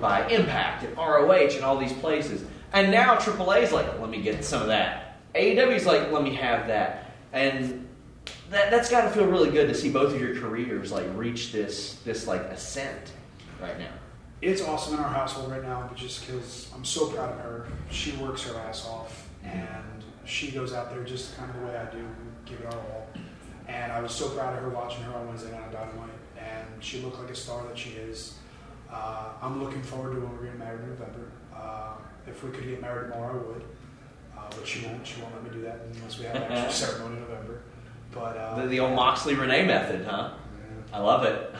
by 0.00 0.26
Impact 0.28 0.84
and 0.84 0.96
ROH 0.96 1.54
and 1.54 1.64
all 1.64 1.76
these 1.76 1.92
places. 1.92 2.44
And 2.72 2.90
now 2.90 3.16
AAA's 3.16 3.72
like, 3.72 4.00
let 4.00 4.08
me 4.08 4.22
get 4.22 4.44
some 4.44 4.62
of 4.62 4.68
that. 4.68 5.18
AEW's 5.34 5.84
like, 5.84 6.10
let 6.10 6.22
me 6.22 6.34
have 6.34 6.66
that. 6.68 7.10
And 7.32 7.86
that 8.50 8.70
that's 8.70 8.90
got 8.90 9.02
to 9.02 9.10
feel 9.10 9.26
really 9.26 9.50
good 9.50 9.68
to 9.68 9.74
see 9.74 9.90
both 9.90 10.14
of 10.14 10.20
your 10.20 10.36
careers 10.36 10.92
like 10.92 11.06
reach 11.14 11.52
this 11.52 11.94
this 12.04 12.26
like 12.26 12.42
ascent 12.42 13.12
right 13.60 13.78
now. 13.78 13.92
It's 14.42 14.60
awesome 14.60 14.94
in 14.94 15.00
our 15.00 15.08
household 15.08 15.50
right 15.52 15.62
now, 15.62 15.86
but 15.88 15.96
just 15.96 16.26
because 16.26 16.68
I'm 16.74 16.84
so 16.84 17.06
proud 17.06 17.30
of 17.32 17.38
her. 17.38 17.66
She 17.90 18.10
works 18.16 18.42
her 18.44 18.58
ass 18.58 18.86
off, 18.88 19.28
and 19.44 20.02
she 20.24 20.50
goes 20.50 20.72
out 20.72 20.90
there 20.90 21.04
just 21.04 21.36
kind 21.36 21.48
of 21.50 21.60
the 21.60 21.66
way 21.66 21.76
I 21.76 21.84
do, 21.92 22.04
give 22.44 22.58
it 22.60 22.66
our 22.66 22.76
all. 22.80 23.06
And 23.68 23.92
I 23.92 24.00
was 24.00 24.12
so 24.12 24.28
proud 24.30 24.56
of 24.56 24.62
her 24.62 24.68
watching 24.70 25.04
her 25.04 25.14
on 25.14 25.28
Wednesday 25.28 25.52
night 25.52 25.62
on 25.62 25.72
Dynamite, 25.72 26.10
and 26.36 26.66
she 26.82 27.00
looked 27.00 27.20
like 27.20 27.30
a 27.30 27.34
star 27.36 27.64
that 27.68 27.78
she 27.78 27.90
is. 27.90 28.34
Uh, 28.92 29.28
I'm 29.40 29.62
looking 29.62 29.82
forward 29.82 30.14
to 30.14 30.20
when 30.20 30.32
we're 30.36 30.44
getting 30.44 30.58
married 30.58 30.80
in 30.80 30.88
November. 30.90 31.28
Uh, 31.54 31.92
if 32.26 32.42
we 32.42 32.50
could 32.50 32.64
get 32.64 32.80
married 32.82 33.12
tomorrow, 33.12 33.38
I 33.40 33.52
would. 33.52 33.62
uh, 34.36 34.50
but 34.50 34.66
she 34.66 34.84
won't. 34.84 35.06
She 35.06 35.20
won't 35.22 35.34
let 35.34 35.44
me 35.44 35.50
do 35.50 35.62
that 35.62 35.80
unless 35.94 36.18
we 36.18 36.24
have 36.24 36.34
an 36.36 36.42
actual 36.50 36.72
ceremony 36.88 37.16
in 37.18 37.22
November. 37.22 37.62
But 38.10 38.36
uh, 38.36 38.60
The, 38.62 38.66
the 38.66 38.80
old 38.80 38.94
Moxley 38.94 39.34
Renee 39.34 39.66
method, 39.66 40.04
huh? 40.04 40.32
I 40.92 40.98
love 40.98 41.22
it. 41.24 41.54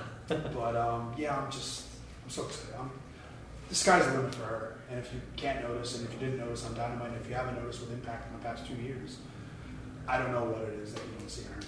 but 0.53 0.77
um, 0.77 1.15
yeah, 1.17 1.39
I'm 1.39 1.51
just 1.51 1.85
I'm 2.25 2.31
so 2.31 2.45
excited. 2.45 2.75
I'm, 2.79 2.91
the 3.69 3.75
sky's 3.75 4.07
the 4.07 4.13
limit 4.13 4.35
for 4.35 4.45
her. 4.45 4.77
And 4.91 4.99
if 4.99 5.13
you 5.13 5.21
can't 5.37 5.63
notice, 5.63 5.97
and 5.97 6.07
if 6.07 6.13
you 6.13 6.21
didn't 6.21 6.39
notice 6.39 6.67
on 6.67 6.75
Dynamite, 6.75 7.09
and 7.09 7.21
if 7.21 7.29
you 7.29 7.35
haven't 7.35 7.57
noticed 7.57 7.81
with 7.81 7.93
Impact 7.93 8.27
in 8.27 8.39
the 8.39 8.45
past 8.45 8.67
two 8.67 8.75
years, 8.75 9.17
I 10.07 10.19
don't 10.19 10.33
know 10.33 10.45
what 10.45 10.63
it 10.63 10.79
is 10.81 10.93
that 10.93 11.01
you 11.01 11.19
don't 11.19 11.31
see 11.31 11.45
her. 11.45 11.61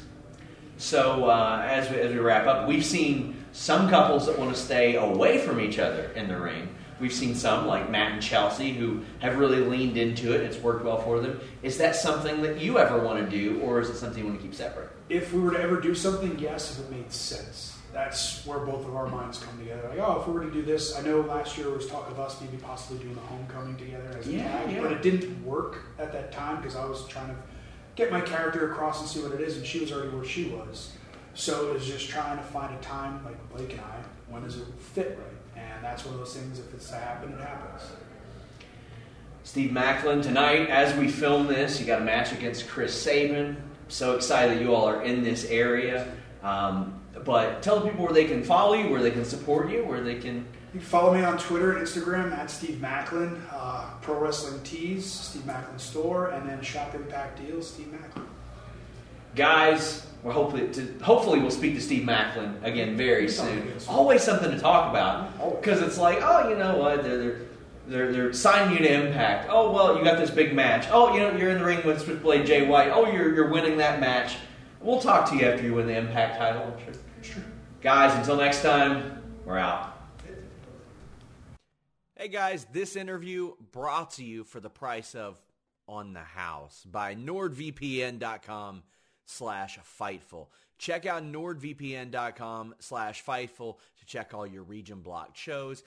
So 0.76 1.30
uh, 1.30 1.66
as, 1.68 1.88
we, 1.90 2.00
as 2.00 2.12
we 2.12 2.18
wrap 2.18 2.46
up, 2.46 2.68
we've 2.68 2.84
seen 2.84 3.42
some 3.52 3.88
couples 3.88 4.26
that 4.26 4.38
want 4.38 4.54
to 4.54 4.60
stay 4.60 4.96
away 4.96 5.38
from 5.38 5.60
each 5.60 5.78
other 5.78 6.10
in 6.16 6.28
the 6.28 6.38
ring. 6.38 6.68
We've 7.00 7.12
seen 7.12 7.34
some 7.34 7.66
like 7.66 7.90
Matt 7.90 8.12
and 8.12 8.22
Chelsea 8.22 8.72
who 8.72 9.02
have 9.20 9.38
really 9.38 9.60
leaned 9.60 9.96
into 9.96 10.32
it. 10.32 10.42
It's 10.42 10.58
worked 10.58 10.84
well 10.84 11.00
for 11.00 11.20
them. 11.20 11.40
Is 11.62 11.78
that 11.78 11.96
something 11.96 12.42
that 12.42 12.60
you 12.60 12.78
ever 12.78 12.98
want 12.98 13.24
to 13.24 13.36
do, 13.36 13.60
or 13.60 13.80
is 13.80 13.88
it 13.88 13.96
something 13.96 14.18
you 14.18 14.28
want 14.28 14.40
to 14.40 14.46
keep 14.46 14.54
separate? 14.54 14.90
If 15.08 15.32
we 15.32 15.40
were 15.40 15.52
to 15.52 15.60
ever 15.60 15.80
do 15.80 15.94
something, 15.94 16.38
yes, 16.38 16.78
if 16.78 16.84
it 16.84 16.90
made 16.90 17.12
sense. 17.12 17.73
That's 17.94 18.44
where 18.44 18.58
both 18.58 18.84
of 18.86 18.96
our 18.96 19.06
minds 19.06 19.38
come 19.38 19.56
together. 19.56 19.88
Like, 19.88 20.00
oh, 20.00 20.20
if 20.20 20.26
we 20.26 20.34
were 20.34 20.44
to 20.44 20.50
do 20.50 20.62
this, 20.62 20.96
I 20.98 21.02
know 21.02 21.20
last 21.20 21.56
year 21.56 21.70
was 21.70 21.86
talk 21.86 22.10
of 22.10 22.18
us 22.18 22.40
maybe 22.40 22.56
possibly 22.56 22.98
doing 22.98 23.14
the 23.14 23.20
homecoming 23.20 23.76
together 23.76 24.16
as 24.18 24.26
a 24.26 24.32
Yeah, 24.32 24.42
tag, 24.48 24.72
yeah. 24.72 24.80
but 24.82 24.90
it 24.92 25.00
didn't 25.02 25.44
work 25.46 25.78
at 26.00 26.12
that 26.12 26.32
time 26.32 26.56
because 26.56 26.74
I 26.74 26.84
was 26.84 27.06
trying 27.06 27.28
to 27.28 27.36
get 27.94 28.10
my 28.10 28.20
character 28.20 28.72
across 28.72 29.00
and 29.00 29.08
see 29.08 29.20
what 29.20 29.40
it 29.40 29.40
is, 29.40 29.56
and 29.56 29.64
she 29.64 29.78
was 29.78 29.92
already 29.92 30.08
where 30.08 30.24
she 30.24 30.46
was. 30.50 30.90
So 31.34 31.70
it 31.70 31.74
was 31.74 31.86
just 31.86 32.08
trying 32.08 32.36
to 32.36 32.42
find 32.42 32.74
a 32.74 32.78
time, 32.78 33.24
like 33.24 33.36
Blake 33.54 33.70
and 33.70 33.80
I, 33.80 34.02
when 34.28 34.42
does 34.42 34.56
it 34.58 34.66
fit 34.80 35.16
right? 35.16 35.62
And 35.62 35.84
that's 35.84 36.04
one 36.04 36.14
of 36.14 36.20
those 36.20 36.34
things. 36.36 36.58
If 36.58 36.74
it's 36.74 36.88
to 36.88 36.96
happen, 36.96 37.32
it 37.32 37.40
happens. 37.40 37.82
Steve 39.44 39.70
Maclin, 39.70 40.20
tonight, 40.20 40.68
as 40.68 40.96
we 40.98 41.06
film 41.06 41.46
this, 41.46 41.78
you 41.78 41.86
got 41.86 42.02
a 42.02 42.04
match 42.04 42.32
against 42.32 42.66
Chris 42.66 43.00
Sabin. 43.00 43.56
So 43.86 44.16
excited 44.16 44.56
that 44.58 44.62
you 44.62 44.74
all 44.74 44.88
are 44.88 45.02
in 45.02 45.22
this 45.22 45.44
area. 45.44 46.12
Um, 46.42 46.98
but 47.24 47.62
tell 47.62 47.80
the 47.80 47.88
people 47.88 48.04
where 48.04 48.14
they 48.14 48.24
can 48.24 48.42
follow 48.42 48.74
you, 48.74 48.88
where 48.88 49.02
they 49.02 49.10
can 49.10 49.24
support 49.24 49.70
you, 49.70 49.84
where 49.84 50.02
they 50.02 50.16
can. 50.16 50.46
You 50.72 50.80
can 50.80 50.88
follow 50.88 51.14
me 51.14 51.22
on 51.22 51.38
Twitter 51.38 51.76
and 51.76 51.86
Instagram 51.86 52.32
at 52.36 52.50
Steve 52.50 52.78
Maclin, 52.80 53.40
uh, 53.52 53.90
Pro 54.02 54.18
Wrestling 54.18 54.60
Tees, 54.64 55.04
Steve 55.08 55.42
Maclin 55.42 55.78
Store, 55.78 56.30
and 56.30 56.48
then 56.48 56.60
Shop 56.62 56.94
Impact 56.94 57.40
Deals, 57.40 57.70
Steve 57.70 57.86
Maclin. 57.88 58.26
Guys, 59.36 60.06
well, 60.24 60.34
hopefully, 60.34 60.68
to, 60.68 60.98
hopefully 61.02 61.38
we'll 61.38 61.50
speak 61.50 61.74
to 61.74 61.80
Steve 61.80 62.06
Maclin 62.06 62.60
again 62.64 62.96
very 62.96 63.28
soon. 63.28 63.72
Always 63.88 64.22
something 64.22 64.50
to 64.50 64.58
talk 64.58 64.90
about 64.90 65.60
because 65.60 65.80
it's 65.80 65.98
like, 65.98 66.18
oh, 66.22 66.48
you 66.48 66.56
know 66.56 66.78
what? 66.78 67.04
They're, 67.04 67.18
they're 67.18 67.40
they're 67.86 68.12
they're 68.12 68.32
signing 68.32 68.76
you 68.76 68.82
to 68.82 69.06
Impact. 69.06 69.48
Oh 69.50 69.70
well, 69.70 69.96
you 69.96 70.04
got 70.04 70.18
this 70.18 70.30
big 70.30 70.54
match. 70.54 70.86
Oh, 70.90 71.14
you 71.14 71.20
know 71.20 71.36
you're 71.36 71.50
in 71.50 71.58
the 71.58 71.64
ring 71.64 71.84
with 71.84 72.00
Switchblade 72.00 72.46
Jay 72.46 72.66
White. 72.66 72.90
Oh, 72.90 73.10
you're 73.10 73.34
you're 73.34 73.48
winning 73.48 73.76
that 73.78 74.00
match. 74.00 74.36
We'll 74.80 75.00
talk 75.00 75.28
to 75.30 75.36
you 75.36 75.46
after 75.46 75.64
you 75.64 75.74
win 75.74 75.86
the 75.86 75.96
Impact 75.96 76.38
title. 76.38 76.62
I'm 76.62 76.84
sure. 76.84 76.94
Sure. 76.94 77.03
Guys, 77.84 78.16
until 78.18 78.38
next 78.38 78.62
time, 78.62 79.22
we're 79.44 79.58
out. 79.58 79.98
Hey 82.16 82.28
guys, 82.28 82.66
this 82.72 82.96
interview 82.96 83.52
brought 83.72 84.12
to 84.12 84.24
you 84.24 84.42
for 84.42 84.58
the 84.58 84.70
price 84.70 85.14
of 85.14 85.38
On 85.86 86.14
the 86.14 86.20
House 86.20 86.86
by 86.90 87.14
NordVPN.com 87.14 88.84
slash 89.26 89.78
Fightful. 90.00 90.46
Check 90.78 91.04
out 91.04 91.24
NordVPN.com 91.24 92.74
slash 92.78 93.22
Fightful 93.22 93.76
to 93.98 94.06
check 94.06 94.32
all 94.32 94.46
your 94.46 94.62
region 94.62 95.00
blocked 95.00 95.36
shows, 95.36 95.82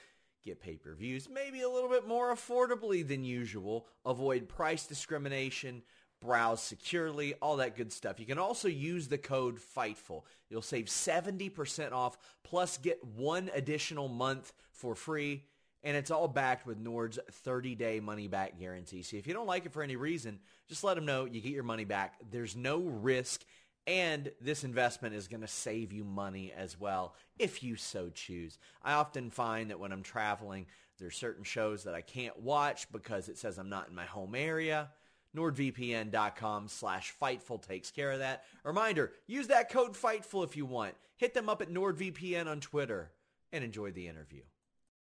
get 0.46 0.62
pay-per-views, 0.62 1.28
maybe 1.34 1.62
a 1.64 1.70
little 1.70 1.90
bit 1.90 2.08
more 2.08 2.32
affordably 2.32 3.08
than 3.08 3.24
usual, 3.24 3.88
avoid 4.06 4.48
price 4.48 4.86
discrimination, 4.86 5.82
browse 6.20 6.62
securely, 6.62 7.34
all 7.36 7.58
that 7.58 7.76
good 7.76 7.94
stuff. 7.94 8.20
You 8.20 8.26
can 8.26 8.40
also 8.40 8.68
use 8.68 9.08
the 9.08 9.18
code 9.18 9.60
FIGHTFUL. 9.60 10.24
You'll 10.50 10.62
save 10.62 10.86
70% 10.86 11.92
off, 11.92 12.18
plus 12.44 12.78
get 12.78 13.04
one 13.04 13.50
additional 13.54 14.08
month 14.08 14.54
for 14.72 14.96
free. 14.96 15.44
And 15.84 15.96
it's 15.96 16.12
all 16.12 16.28
backed 16.28 16.66
with 16.66 16.80
Nord's 16.80 17.20
30-day 17.46 18.00
money-back 18.00 18.60
guarantee. 18.60 19.04
So 19.04 19.16
if 19.18 19.28
you 19.28 19.34
don't 19.34 19.48
like 19.48 19.66
it 19.66 19.72
for 19.72 19.84
any 19.84 19.96
reason, 19.96 20.40
just 20.68 20.84
let 20.84 20.96
them 20.96 21.06
know 21.06 21.26
you 21.26 21.40
get 21.40 21.54
your 21.54 21.64
money 21.64 21.86
back. 21.86 22.16
There's 22.32 22.56
no 22.56 22.80
risk. 22.80 23.46
And 23.86 24.32
this 24.42 24.66
investment 24.66 25.16
is 25.16 25.30
going 25.30 25.42
to 25.42 25.48
save 25.48 25.94
you 25.94 26.04
money 26.04 26.52
as 26.52 26.78
well 26.78 27.16
if 27.40 27.64
you 27.64 27.78
so 27.78 28.10
choose. 28.10 28.58
I 28.84 28.94
often 28.94 29.30
find 29.30 29.70
that 29.70 29.80
when 29.80 29.94
I'm 29.94 30.04
traveling, 30.04 30.66
there's 31.00 31.16
certain 31.16 31.46
shows 31.46 31.86
that 31.86 31.96
I 31.96 32.02
can't 32.02 32.38
watch 32.38 32.92
because 32.92 33.30
it 33.30 33.38
says 33.38 33.58
I'm 33.58 33.70
not 33.70 33.88
in 33.88 33.96
my 33.96 34.06
home 34.06 34.36
area. 34.36 34.90
NordVPN.com 35.38 36.68
slash 36.68 37.14
Fightful 37.22 37.62
takes 37.62 37.92
care 37.92 38.12
of 38.12 38.20
that. 38.20 38.46
Reminder, 38.64 39.12
use 39.28 39.48
that 39.48 39.72
code 39.72 39.94
Fightful 39.94 40.44
if 40.44 40.58
you 40.58 40.66
want. 40.66 40.96
Hit 41.18 41.34
them 41.34 41.50
up 41.50 41.62
at 41.62 41.70
NordVPN 41.70 42.48
on 42.48 42.60
Twitter 42.60 43.12
and 43.52 43.64
enjoy 43.64 43.92
the 43.92 44.08
interview. 44.08 44.42